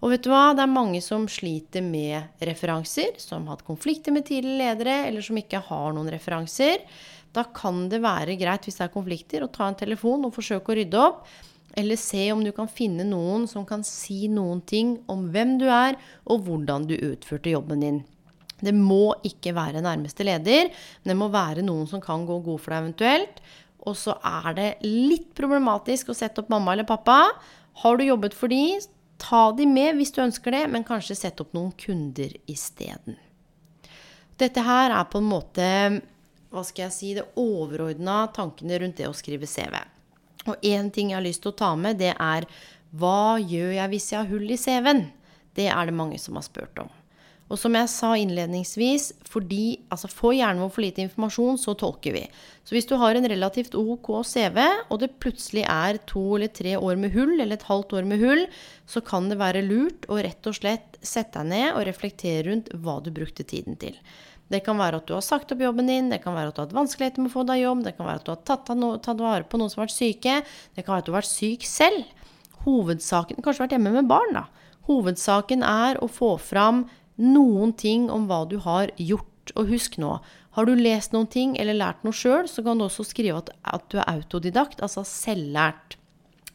Og 0.04 0.12
vet 0.12 0.24
du 0.26 0.28
hva, 0.28 0.50
det 0.52 0.64
er 0.66 0.72
mange 0.72 1.00
som 1.04 1.24
sliter 1.30 1.84
med 1.84 2.42
referanser, 2.44 3.16
som 3.20 3.46
har 3.46 3.56
hatt 3.56 3.66
konflikter 3.66 4.12
med 4.12 4.26
tidligere 4.28 4.60
ledere, 4.60 4.96
eller 5.08 5.24
som 5.24 5.38
ikke 5.40 5.62
har 5.70 5.94
noen 5.96 6.10
referanser. 6.12 6.84
Da 7.36 7.46
kan 7.56 7.86
det 7.92 8.02
være 8.04 8.36
greit, 8.40 8.68
hvis 8.68 8.76
det 8.78 8.86
er 8.86 8.92
konflikter, 8.92 9.44
å 9.44 9.52
ta 9.52 9.70
en 9.70 9.78
telefon 9.78 10.26
og 10.28 10.34
forsøke 10.36 10.72
å 10.72 10.76
rydde 10.78 11.00
opp. 11.00 11.24
Eller 11.76 12.00
se 12.00 12.22
om 12.32 12.44
du 12.44 12.52
kan 12.56 12.68
finne 12.72 13.04
noen 13.08 13.44
som 13.48 13.64
kan 13.68 13.82
si 13.84 14.28
noen 14.32 14.62
ting 14.68 14.94
om 15.12 15.26
hvem 15.32 15.56
du 15.60 15.66
er, 15.68 15.98
og 16.24 16.44
hvordan 16.46 16.88
du 16.88 16.96
utførte 16.96 17.52
jobben 17.52 17.84
din. 17.84 18.02
Det 18.56 18.72
må 18.72 19.12
ikke 19.28 19.52
være 19.56 19.84
nærmeste 19.84 20.24
leder, 20.24 20.70
men 21.02 21.12
det 21.12 21.18
må 21.20 21.28
være 21.32 21.64
noen 21.64 21.88
som 21.88 22.00
kan 22.04 22.24
gå 22.28 22.38
god 22.44 22.62
for 22.62 22.72
deg 22.72 22.84
eventuelt. 22.84 23.42
Og 23.86 23.96
så 24.00 24.16
er 24.24 24.56
det 24.56 24.70
litt 24.84 25.32
problematisk 25.36 26.10
å 26.10 26.16
sette 26.16 26.42
opp 26.42 26.48
mamma 26.52 26.72
eller 26.72 26.88
pappa. 26.88 27.20
Har 27.82 28.00
du 28.00 28.06
jobbet 28.06 28.34
for 28.34 28.50
de, 28.50 28.80
Ta 29.20 29.52
de 29.56 29.66
med 29.68 29.96
hvis 29.96 30.12
du 30.12 30.20
ønsker 30.24 30.52
det, 30.52 30.64
men 30.72 30.84
kanskje 30.86 31.16
sette 31.16 31.44
opp 31.44 31.54
noen 31.56 31.72
kunder 31.78 32.34
isteden. 32.50 33.16
Dette 34.36 34.60
her 34.60 34.92
er 34.92 35.08
på 35.08 35.22
en 35.22 35.30
måte 35.30 35.68
hva 36.52 36.62
skal 36.64 36.86
jeg 36.86 36.94
si, 36.94 37.12
det 37.16 37.26
overordna 37.40 38.26
tankene 38.34 38.78
rundt 38.80 39.00
det 39.00 39.08
å 39.08 39.16
skrive 39.16 39.48
CV. 39.48 39.74
Og 40.46 40.62
én 40.64 40.90
ting 40.94 41.10
jeg 41.10 41.18
har 41.18 41.24
lyst 41.24 41.42
til 41.44 41.52
å 41.52 41.58
ta 41.58 41.72
med, 41.76 41.98
det 42.00 42.12
er 42.12 42.46
hva 42.96 43.36
gjør 43.42 43.74
jeg 43.76 43.92
hvis 43.92 44.10
jeg 44.12 44.20
har 44.20 44.30
hull 44.30 44.46
i 44.52 44.60
CV-en? 44.60 45.02
Det 45.56 45.66
er 45.72 45.88
det 45.88 45.96
mange 45.96 46.20
som 46.22 46.38
har 46.38 46.46
spurt 46.46 46.78
om. 46.80 46.92
Og 47.46 47.58
som 47.60 47.76
jeg 47.78 47.90
sa 47.92 48.08
innledningsvis, 48.18 49.12
fordi 49.30 49.78
altså 49.94 50.10
får 50.10 50.32
hjernen 50.34 50.64
vår 50.64 50.70
for 50.74 50.82
lite 50.82 51.04
informasjon, 51.04 51.60
så 51.62 51.76
tolker 51.78 52.16
vi. 52.16 52.24
Så 52.66 52.74
hvis 52.74 52.88
du 52.90 52.96
har 52.98 53.14
en 53.14 53.28
relativt 53.30 53.76
OK 53.78 54.10
CV, 54.26 54.58
og 54.90 54.98
det 55.02 55.12
plutselig 55.22 55.62
er 55.62 56.00
to 56.10 56.24
eller 56.34 56.50
tre 56.50 56.74
år 56.74 56.98
med 56.98 57.14
hull, 57.14 57.36
eller 57.38 57.54
et 57.54 57.68
halvt 57.68 57.94
år 58.00 58.08
med 58.10 58.24
hull, 58.24 58.42
så 58.90 59.02
kan 59.06 59.30
det 59.30 59.38
være 59.38 59.62
lurt 59.66 60.08
å 60.10 60.18
rett 60.18 60.50
og 60.50 60.58
slett 60.58 60.98
sette 60.98 61.38
deg 61.38 61.52
ned 61.52 61.68
og 61.76 61.86
reflektere 61.86 62.48
rundt 62.48 62.72
hva 62.82 62.98
du 63.04 63.12
brukte 63.14 63.46
tiden 63.46 63.78
til. 63.78 63.94
Det 64.50 64.60
kan 64.66 64.78
være 64.78 65.00
at 65.00 65.06
du 65.06 65.14
har 65.14 65.24
sagt 65.26 65.50
opp 65.54 65.62
jobben 65.62 65.88
din, 65.90 66.10
det 66.10 66.20
kan 66.22 66.34
være 66.34 66.50
at 66.50 66.58
du 66.58 66.60
har 66.62 66.68
hatt 66.68 66.76
vanskeligheter 66.76 67.22
med 67.22 67.30
å 67.30 67.34
få 67.34 67.46
deg 67.46 67.62
jobb, 67.62 67.86
det 67.86 67.96
kan 67.96 68.06
være 68.06 68.22
at 68.22 68.26
du 68.26 68.34
har 68.34 68.44
tatt, 68.46 68.74
no 68.78 68.92
tatt 69.02 69.22
vare 69.22 69.46
på 69.46 69.58
noen 69.58 69.70
som 69.70 69.82
har 69.82 69.88
vært 69.88 69.96
syke, 69.96 70.36
det 70.74 70.84
kan 70.86 70.94
være 70.94 71.02
at 71.02 71.08
du 71.08 71.14
har 71.14 71.20
vært 71.20 71.32
syk 71.32 71.66
selv. 71.66 72.12
Hovedsaken 72.66 73.42
Kanskje 73.42 73.66
vært 73.66 73.74
hjemme 73.74 73.94
med 73.94 74.10
barn, 74.10 74.38
da. 74.38 74.46
Hovedsaken 74.86 75.66
er 75.66 75.98
å 76.02 76.06
få 76.10 76.36
fram 76.38 76.84
noen 77.22 77.72
ting 77.76 78.10
om 78.12 78.26
hva 78.30 78.44
du 78.48 78.58
har 78.64 78.92
gjort. 78.96 79.52
Og 79.54 79.70
husk 79.70 79.94
nå, 80.02 80.16
har 80.56 80.66
du 80.66 80.74
lest 80.74 81.12
noen 81.14 81.28
ting 81.30 81.54
eller 81.60 81.76
lært 81.78 82.02
noe 82.02 82.16
sjøl, 82.16 82.48
så 82.50 82.64
kan 82.66 82.80
du 82.80 82.88
også 82.88 83.04
skrive 83.06 83.38
at, 83.38 83.52
at 83.62 83.84
du 83.92 84.00
er 84.00 84.08
autodidakt, 84.10 84.82
altså 84.82 85.04
selvlært. 85.06 85.98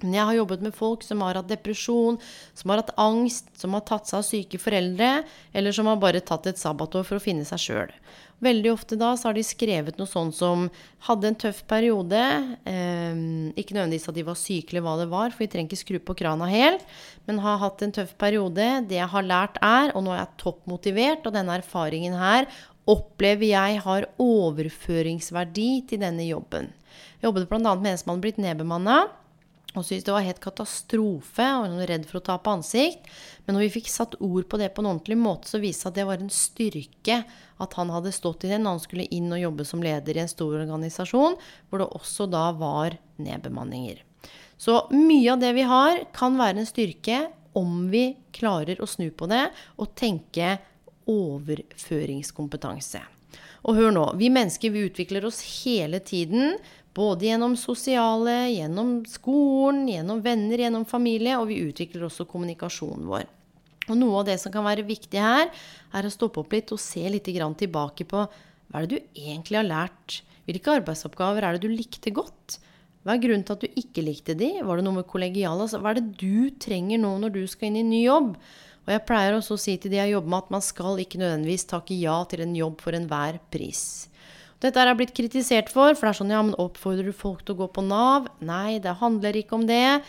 Men 0.04 0.18
jeg 0.18 0.28
har 0.30 0.40
jobbet 0.40 0.66
med 0.66 0.76
folk 0.78 1.06
som 1.06 1.22
har 1.26 1.40
hatt 1.40 1.52
depresjon, 1.52 2.20
som 2.58 2.74
har 2.74 2.84
hatt 2.84 2.96
angst, 3.02 3.52
som 3.60 3.78
har 3.78 3.86
tatt 3.88 4.10
seg 4.10 4.20
av 4.22 4.28
syke 4.28 4.60
foreldre, 4.62 5.14
eller 5.54 5.76
som 5.76 5.90
har 5.90 6.02
bare 6.02 6.24
tatt 6.26 6.50
et 6.52 6.62
sabbatår 6.62 7.08
for 7.08 7.20
å 7.20 7.24
finne 7.24 7.48
seg 7.48 7.66
sjøl. 7.66 7.96
Veldig 8.42 8.72
ofte 8.74 8.98
da 8.98 9.12
så 9.14 9.30
har 9.30 9.38
de 9.38 9.44
skrevet 9.46 10.00
noe 10.00 10.10
sånn 10.10 10.32
som 10.34 10.64
'hadde 11.06 11.28
en 11.30 11.38
tøff 11.44 11.62
periode'. 11.70 12.58
Eh, 12.66 13.14
ikke 13.54 13.78
nødvendigvis 13.78 14.10
at 14.10 14.16
de 14.16 14.24
var 14.26 14.34
syke 14.34 14.74
eller 14.74 14.82
hva 14.82 14.98
det 14.98 15.10
var, 15.12 15.30
for 15.30 15.46
vi 15.46 15.48
trenger 15.48 15.70
ikke 15.70 15.86
skru 15.86 16.00
på 16.02 16.18
krana 16.18 16.50
helt. 16.50 16.82
Men 17.28 17.38
har 17.38 17.60
hatt 17.60 17.82
en 17.84 17.92
tøff 17.92 18.18
periode. 18.18 18.88
Det 18.90 18.98
jeg 18.98 19.08
har 19.08 19.22
lært 19.22 19.62
er, 19.62 19.94
og 19.96 20.04
nå 20.04 20.12
er 20.12 20.26
jeg 20.26 20.38
toppmotivert, 20.42 21.28
og 21.28 21.34
denne 21.34 21.54
erfaringen 21.62 22.18
her 22.18 22.48
opplever 22.90 23.46
jeg 23.46 23.80
har 23.84 24.10
overføringsverdi 24.18 25.88
til 25.88 26.00
denne 26.00 26.26
jobben. 26.26 26.74
Jeg 27.22 27.30
jobbet 27.30 27.48
bl.a. 27.48 27.76
med 27.76 27.92
en 27.92 27.98
som 27.98 28.10
hadde 28.10 28.24
blitt 28.26 28.42
nedbemanna. 28.42 29.04
Og 29.72 29.86
syntes 29.86 30.04
det 30.04 30.14
var 30.14 30.26
helt 30.26 30.42
katastrofe 30.44 31.46
og 31.56 31.66
hun 31.70 31.78
var 31.80 31.92
redd 31.94 32.08
for 32.10 32.20
å 32.20 32.26
tape 32.28 32.52
ansikt. 32.52 33.08
Men 33.46 33.56
når 33.56 33.66
vi 33.66 33.74
fikk 33.78 33.92
satt 33.92 34.18
ord 34.20 34.48
på 34.52 34.60
det 34.60 34.72
på 34.76 34.84
en 34.84 34.90
ordentlig 34.92 35.18
måte, 35.20 35.48
så 35.48 35.62
viste 35.64 35.88
det 35.88 35.92
at 35.94 36.00
det 36.02 36.08
var 36.10 36.24
en 36.24 36.34
styrke 36.36 37.18
at 37.62 37.78
han 37.80 37.94
hadde 37.94 38.12
stått 38.16 38.44
i 38.46 38.52
det 38.52 38.60
når 38.60 38.76
han 38.76 38.84
skulle 38.84 39.08
inn 39.16 39.32
og 39.32 39.44
jobbe 39.44 39.68
som 39.70 39.84
leder 39.86 40.18
i 40.18 40.24
en 40.26 40.32
stor 40.32 40.58
organisasjon, 40.60 41.38
hvor 41.70 41.84
det 41.84 41.92
også 41.96 42.28
da 42.32 42.50
var 42.58 42.98
nedbemanninger. 43.22 44.04
Så 44.62 44.76
mye 44.94 45.32
av 45.34 45.40
det 45.42 45.54
vi 45.58 45.64
har, 45.66 46.04
kan 46.14 46.36
være 46.38 46.62
en 46.62 46.70
styrke 46.70 47.24
om 47.58 47.88
vi 47.92 48.12
klarer 48.36 48.82
å 48.84 48.90
snu 48.90 49.10
på 49.16 49.28
det 49.32 49.48
og 49.80 49.96
tenke 49.98 50.58
overføringskompetanse. 51.10 53.02
Og 53.68 53.78
hør 53.78 53.92
nå, 53.94 54.06
vi 54.18 54.32
mennesker 54.34 54.74
vi 54.74 54.88
utvikler 54.88 55.26
oss 55.28 55.42
hele 55.64 56.00
tiden. 56.02 56.56
Både 56.98 57.30
gjennom 57.30 57.54
sosiale, 57.56 58.50
gjennom 58.52 58.98
skolen, 59.08 59.86
gjennom 59.88 60.20
venner, 60.24 60.66
gjennom 60.66 60.86
familie. 60.88 61.38
Og 61.40 61.48
vi 61.52 61.62
utvikler 61.70 62.08
også 62.08 62.28
kommunikasjonen 62.28 63.08
vår. 63.08 63.30
Og 63.90 63.98
noe 63.98 64.22
av 64.22 64.28
det 64.28 64.38
som 64.42 64.54
kan 64.54 64.66
være 64.66 64.88
viktig 64.88 65.20
her, 65.20 65.48
er 65.96 66.08
å 66.08 66.12
stoppe 66.14 66.42
opp 66.44 66.52
litt 66.54 66.72
og 66.76 66.82
se 66.82 67.04
litt 67.10 67.28
tilbake 67.28 68.06
på 68.08 68.26
hva 68.72 68.80
er 68.80 68.88
det 68.88 68.98
du 69.00 69.20
egentlig 69.20 69.58
har 69.60 69.68
lært? 69.68 70.22
Hvilke 70.48 70.78
arbeidsoppgaver 70.80 71.44
er 71.44 71.58
det 71.58 71.66
du 71.66 71.74
likte 71.74 72.14
godt? 72.16 72.60
Hva 73.02 73.16
er 73.16 73.24
grunnen 73.24 73.44
til 73.48 73.58
at 73.58 73.64
du 73.66 73.80
ikke 73.82 74.04
likte 74.06 74.36
de? 74.38 74.52
Var 74.64 74.78
det 74.78 74.86
noe 74.86 75.00
med 75.00 75.10
kollegiale? 75.10 75.66
Altså, 75.66 75.82
hva 75.82 75.92
er 75.92 76.00
det 76.00 76.20
du 76.22 76.52
trenger 76.62 77.02
nå 77.02 77.16
når 77.24 77.34
du 77.36 77.42
skal 77.50 77.72
inn 77.72 77.82
i 77.82 77.88
ny 77.88 78.04
jobb? 78.06 78.36
Og 78.86 78.94
jeg 78.94 79.06
pleier 79.10 79.36
også 79.36 79.58
å 79.58 79.62
si 79.62 79.76
til 79.82 79.94
de 79.94 80.00
jeg 80.00 80.14
jobber 80.14 80.32
med, 80.34 80.46
at 80.46 80.54
man 80.56 80.64
skal 80.66 81.02
ikke 81.02 81.20
nødvendigvis 81.22 81.68
takke 81.70 81.98
ja 81.98 82.16
til 82.30 82.46
en 82.46 82.56
jobb 82.58 82.80
for 82.82 82.98
enhver 82.98 83.42
pris. 83.54 83.84
Dette 84.62 84.82
er 84.82 84.94
blitt 84.98 85.16
kritisert 85.18 85.72
for, 85.74 85.96
for 85.96 86.06
det 86.06 86.12
er 86.12 86.20
sånn 86.20 86.34
ja, 86.34 86.42
men 86.46 86.58
oppfordrer 86.62 87.10
du 87.10 87.16
folk 87.18 87.42
til 87.46 87.56
å 87.56 87.64
gå 87.64 87.72
på 87.74 87.84
Nav? 87.86 88.28
Nei, 88.46 88.78
det 88.84 89.00
handler 89.00 89.40
ikke 89.40 89.58
om 89.58 89.66
det. 89.70 90.02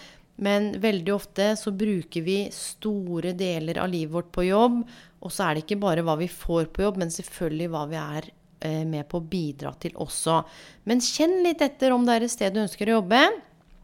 Men 0.43 0.73
veldig 0.83 1.15
ofte 1.15 1.53
så 1.61 1.73
bruker 1.77 2.25
vi 2.27 2.37
store 2.53 3.35
deler 3.39 3.81
av 3.81 3.91
livet 3.93 4.13
vårt 4.13 4.31
på 4.35 4.47
jobb. 4.49 4.83
Og 5.23 5.33
så 5.33 5.47
er 5.47 5.57
det 5.57 5.65
ikke 5.65 5.81
bare 5.85 6.05
hva 6.05 6.17
vi 6.21 6.29
får 6.29 6.69
på 6.75 6.85
jobb, 6.85 7.01
men 7.01 7.13
selvfølgelig 7.15 7.71
hva 7.73 7.87
vi 7.91 7.99
er 8.01 8.29
eh, 8.29 8.83
med 8.89 9.09
på 9.09 9.21
å 9.21 9.27
bidra 9.33 9.73
til 9.81 9.97
også. 10.03 10.41
Men 10.89 11.05
kjenn 11.05 11.41
litt 11.47 11.63
etter 11.65 11.95
om 11.95 12.05
det 12.09 12.19
er 12.19 12.27
et 12.27 12.35
sted 12.35 12.53
du 12.53 12.63
ønsker 12.65 12.91
å 12.91 12.99
jobbe. 12.99 13.23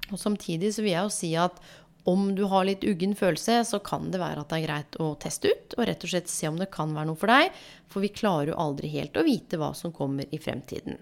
Og 0.09 0.21
samtidig 0.21 0.73
så 0.75 0.85
vil 0.85 0.95
jeg 0.95 1.05
jo 1.05 1.15
si 1.15 1.33
at 1.39 1.61
om 2.09 2.31
du 2.35 2.45
har 2.49 2.65
litt 2.65 2.87
uggen 2.89 3.13
følelse, 3.19 3.61
så 3.69 3.81
kan 3.85 4.09
det 4.13 4.21
være 4.23 4.41
at 4.43 4.49
det 4.51 4.59
er 4.59 4.65
greit 4.65 4.97
å 5.03 5.11
teste 5.21 5.53
ut 5.53 5.77
og 5.77 5.85
rett 5.91 6.07
og 6.07 6.13
slett 6.13 6.33
se 6.33 6.49
om 6.49 6.57
det 6.61 6.71
kan 6.73 6.95
være 6.97 7.11
noe 7.11 7.21
for 7.21 7.31
deg. 7.31 7.53
For 7.93 8.05
vi 8.05 8.13
klarer 8.15 8.53
jo 8.53 8.61
aldri 8.65 8.91
helt 8.95 9.19
å 9.19 9.27
vite 9.27 9.61
hva 9.61 9.75
som 9.77 9.93
kommer 9.95 10.29
i 10.33 10.41
fremtiden. 10.41 10.97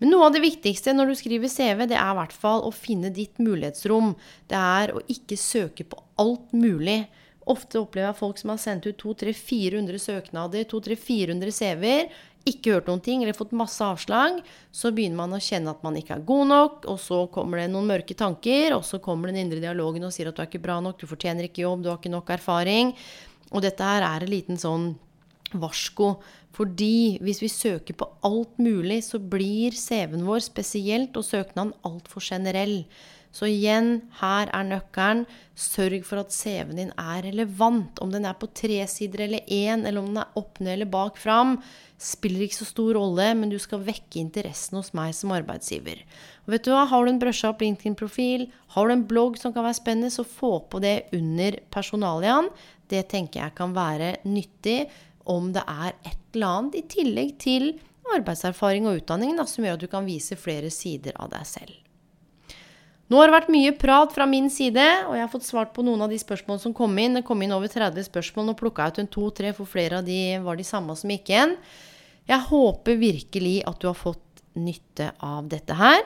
Men 0.00 0.10
noe 0.10 0.26
av 0.26 0.34
det 0.34 0.42
viktigste 0.42 0.94
når 0.94 1.12
du 1.12 1.18
skriver 1.18 1.52
CV, 1.52 1.84
det 1.90 1.98
er 2.00 2.14
i 2.14 2.18
hvert 2.18 2.34
fall 2.34 2.64
å 2.66 2.72
finne 2.74 3.12
ditt 3.14 3.38
mulighetsrom. 3.42 4.14
Det 4.50 4.58
er 4.58 4.94
å 4.96 5.04
ikke 5.12 5.38
søke 5.38 5.86
på 5.86 6.00
alt 6.20 6.56
mulig. 6.56 7.04
Ofte 7.50 7.82
opplever 7.82 8.08
jeg 8.08 8.18
folk 8.18 8.40
som 8.40 8.54
har 8.54 8.60
sendt 8.62 8.88
ut 8.88 8.96
200-400 9.02 10.00
søknader, 10.00 10.64
200-400 10.70 11.52
CV-er, 11.52 12.08
ikke 12.48 12.74
hørt 12.74 12.88
noen 12.90 13.02
ting 13.04 13.22
eller 13.22 13.36
fått 13.36 13.54
masse 13.56 13.84
avslag, 13.84 14.40
så 14.74 14.92
begynner 14.92 15.22
man 15.22 15.36
å 15.36 15.42
kjenne 15.42 15.72
at 15.72 15.84
man 15.86 15.96
ikke 15.96 16.18
er 16.18 16.26
god 16.28 16.50
nok, 16.50 16.88
og 16.92 16.98
så 17.00 17.22
kommer 17.32 17.60
det 17.60 17.70
noen 17.72 17.88
mørke 17.88 18.16
tanker, 18.18 18.76
og 18.76 18.84
så 18.84 19.00
kommer 19.04 19.32
den 19.32 19.40
indre 19.44 19.62
dialogen 19.62 20.04
og 20.04 20.12
sier 20.14 20.28
at 20.28 20.36
du 20.36 20.44
er 20.44 20.50
ikke 20.50 20.64
bra 20.66 20.76
nok, 20.84 20.98
du 21.00 21.08
fortjener 21.08 21.48
ikke 21.48 21.64
jobb, 21.64 21.84
du 21.84 21.90
har 21.92 22.00
ikke 22.00 22.12
nok 22.12 22.34
erfaring. 22.36 22.92
Og 23.54 23.64
dette 23.64 23.86
her 23.86 24.04
er 24.04 24.26
en 24.26 24.32
liten 24.32 24.60
sånn 24.60 24.92
varsko. 25.54 26.16
Fordi 26.54 27.18
hvis 27.24 27.40
vi 27.42 27.50
søker 27.50 27.96
på 27.98 28.08
alt 28.26 28.58
mulig, 28.62 29.00
så 29.06 29.18
blir 29.18 29.74
CV-en 29.74 30.26
vår 30.26 30.44
spesielt 30.44 31.16
og 31.18 31.26
søknaden 31.26 31.74
altfor 31.86 32.22
generell. 32.22 32.82
Så 33.34 33.48
igjen, 33.50 33.96
her 34.20 34.50
er 34.54 34.66
nøkkelen. 34.68 35.24
Sørg 35.58 36.04
for 36.06 36.22
at 36.22 36.34
CV-en 36.34 36.78
din 36.78 36.92
er 36.94 37.24
relevant. 37.26 37.98
Om 38.02 38.12
den 38.14 38.26
er 38.28 38.36
på 38.38 38.46
tre 38.54 38.78
sider 38.90 39.24
eller 39.26 39.42
én, 39.50 39.82
eller 39.82 40.02
om 40.02 40.12
den 40.12 40.20
er 40.22 40.38
opp 40.38 40.60
ned 40.62 40.76
eller 40.76 40.90
bak 40.90 41.18
fram, 41.18 41.56
spiller 41.98 42.44
ikke 42.44 42.60
så 42.60 42.68
stor 42.68 42.94
rolle, 42.98 43.26
men 43.38 43.50
du 43.50 43.56
skal 43.62 43.82
vekke 43.86 44.20
interessen 44.22 44.78
hos 44.78 44.92
meg 44.94 45.14
som 45.18 45.34
arbeidsgiver. 45.34 46.04
Og 46.46 46.54
vet 46.54 46.66
du 46.66 46.70
hva, 46.74 46.84
Har 46.90 47.04
du 47.04 47.10
en 47.10 47.20
brusha 47.22 47.50
opp 47.50 47.64
LinkedIn-profil, 47.64 48.46
har 48.76 48.86
du 48.86 48.94
en 48.94 49.06
blogg 49.10 49.38
som 49.40 49.54
kan 49.54 49.66
være 49.66 49.80
spennende, 49.80 50.12
så 50.14 50.26
få 50.26 50.60
på 50.70 50.82
det 50.84 51.08
under 51.16 51.58
personaliaen. 51.74 52.50
Det 52.90 53.08
tenker 53.10 53.40
jeg 53.40 53.56
kan 53.58 53.74
være 53.74 54.18
nyttig 54.28 54.84
om 55.26 55.50
det 55.54 55.64
er 55.66 55.94
et 56.04 56.36
eller 56.36 56.58
annet 56.58 56.78
i 56.78 56.86
tillegg 56.86 57.38
til 57.40 57.72
arbeidserfaring 58.14 58.86
og 58.86 59.00
utdanning 59.00 59.34
da, 59.38 59.46
som 59.48 59.64
gjør 59.64 59.78
at 59.78 59.86
du 59.86 59.90
kan 59.90 60.06
vise 60.06 60.38
flere 60.38 60.70
sider 60.70 61.16
av 61.16 61.32
deg 61.32 61.48
selv. 61.48 61.83
Nå 63.12 63.18
har 63.20 63.28
det 63.28 63.36
vært 63.36 63.52
mye 63.52 63.72
prat 63.76 64.12
fra 64.14 64.24
min 64.28 64.46
side, 64.52 64.84
og 65.04 65.16
jeg 65.16 65.24
har 65.26 65.32
fått 65.32 65.44
svart 65.44 65.74
på 65.76 65.84
noen 65.84 66.06
av 66.06 66.12
de 66.12 66.18
spørsmålene 66.20 66.62
som 66.62 66.74
kom 66.76 66.94
inn. 66.98 67.18
Det 67.18 67.26
kom 67.28 67.42
inn 67.44 67.52
over 67.52 67.68
30 67.68 68.06
spørsmål, 68.06 68.54
og 68.54 68.60
plukka 68.62 68.88
ut 68.88 69.00
en 69.02 69.10
to-tre, 69.12 69.52
for 69.56 69.68
flere 69.68 70.00
av 70.00 70.08
de 70.08 70.38
var 70.44 70.56
de 70.56 70.64
samme 70.64 70.96
som 70.96 71.12
gikk 71.12 71.32
igjen. 71.34 71.56
Jeg 72.30 72.48
håper 72.48 72.96
virkelig 72.96 73.58
at 73.68 73.80
du 73.82 73.90
har 73.90 73.98
fått 73.98 74.44
nytte 74.56 75.10
av 75.20 75.50
dette 75.52 75.76
her. 75.76 76.00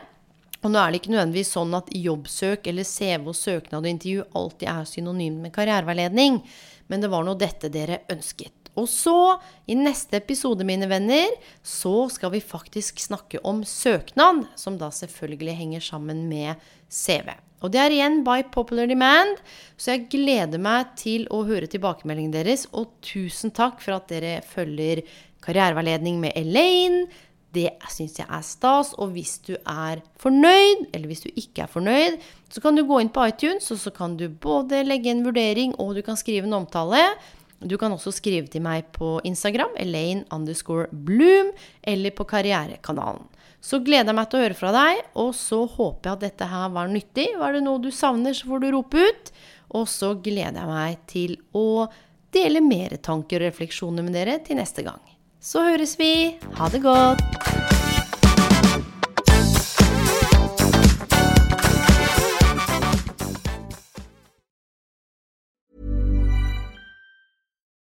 Og 0.59 0.73
nå 0.73 0.81
er 0.81 0.91
det 0.91 0.99
ikke 0.99 1.13
nødvendigvis 1.15 1.53
sånn 1.55 1.77
at 1.79 1.93
jobbsøk 1.95 2.67
eller 2.67 2.87
CV 2.89 3.31
og 3.31 3.37
søknad 3.39 3.85
og 3.85 3.93
intervju 3.93 4.25
alltid 4.41 4.71
er 4.73 4.89
synonymt 4.91 5.45
med 5.45 5.55
karriereveiledning, 5.55 6.41
men 6.91 7.05
det 7.05 7.13
var 7.13 7.23
nå 7.23 7.37
dette 7.39 7.71
dere 7.71 8.03
ønsket. 8.11 8.58
Og 8.79 8.87
så, 8.91 9.37
i 9.67 9.77
neste 9.79 10.21
episode, 10.21 10.67
mine 10.67 10.89
venner, 10.91 11.35
så 11.67 12.07
skal 12.15 12.33
vi 12.37 12.45
faktisk 12.45 13.03
snakke 13.03 13.43
om 13.47 13.65
søknad, 13.67 14.47
som 14.57 14.79
da 14.81 14.93
selvfølgelig 14.95 15.59
henger 15.59 15.85
sammen 15.91 16.27
med 16.31 16.63
CV. 16.87 17.35
Og 17.59 17.73
det 17.75 17.81
er 17.83 17.95
igjen 17.95 18.21
by 18.27 18.45
popular 18.55 18.87
demand, 18.87 19.41
så 19.75 19.97
jeg 19.97 20.07
gleder 20.13 20.61
meg 20.63 20.93
til 20.99 21.27
å 21.35 21.43
høre 21.49 21.67
tilbakemeldingen 21.71 22.37
deres. 22.37 22.69
Og 22.71 22.93
tusen 23.03 23.51
takk 23.55 23.83
for 23.83 23.99
at 23.99 24.07
dere 24.13 24.39
følger 24.47 25.03
Karriereveiledning 25.43 26.21
med 26.23 26.39
Elaine. 26.39 27.09
Det 27.55 27.71
syns 27.91 28.19
jeg 28.21 28.29
er 28.31 28.45
stas. 28.47 28.93
Og 29.01 29.15
hvis 29.17 29.39
du 29.47 29.55
er 29.59 30.05
fornøyd, 30.23 30.87
eller 30.93 31.11
hvis 31.11 31.25
du 31.25 31.31
ikke 31.33 31.65
er 31.65 31.73
fornøyd, 31.73 32.21
så 32.53 32.63
kan 32.63 32.79
du 32.79 32.85
gå 32.87 33.01
inn 33.03 33.11
på 33.13 33.27
iTunes, 33.27 33.71
og 33.75 33.81
så 33.83 33.93
kan 33.95 34.15
du 34.21 34.29
både 34.29 34.85
legge 34.87 35.11
en 35.11 35.25
vurdering, 35.27 35.75
og 35.83 35.97
du 35.99 36.03
kan 36.07 36.19
skrive 36.21 36.47
en 36.47 36.61
omtale. 36.61 37.03
Du 37.59 37.75
kan 37.79 37.91
også 37.91 38.13
skrive 38.15 38.47
til 38.51 38.63
meg 38.63 38.87
på 38.95 39.17
Instagram, 39.27 39.75
Elaine 39.83 40.25
underscore 40.35 40.87
Bloom, 40.93 41.51
eller 41.83 42.15
på 42.15 42.27
Karrierekanalen. 42.29 43.27
Så 43.59 43.81
gleder 43.83 44.13
jeg 44.13 44.19
meg 44.21 44.29
til 44.31 44.39
å 44.39 44.43
høre 44.45 44.59
fra 44.59 44.71
deg, 44.75 45.01
og 45.19 45.33
så 45.35 45.65
håper 45.67 46.07
jeg 46.07 46.15
at 46.15 46.27
dette 46.29 46.51
her 46.53 46.69
var 46.77 46.93
nyttig. 46.93 47.27
Var 47.41 47.57
det 47.57 47.65
noe 47.67 47.83
du 47.83 47.91
savner, 47.95 48.37
så 48.37 48.47
får 48.47 48.63
du 48.63 48.69
rope 48.77 49.03
ut. 49.03 49.33
Og 49.75 49.89
så 49.91 50.13
gleder 50.15 50.63
jeg 50.63 50.71
meg 50.71 51.03
til 51.11 51.35
å 51.59 51.89
dele 52.35 52.63
mer 52.63 52.95
tanker 53.03 53.43
og 53.43 53.51
refleksjoner 53.51 54.07
med 54.07 54.15
dere 54.15 54.39
til 54.47 54.61
neste 54.61 54.87
gang. 54.87 55.03
Så 55.43 55.67
høres 55.67 55.99
vi. 55.99 56.39
Ha 56.59 56.71
det 56.71 56.85
godt. 56.87 57.78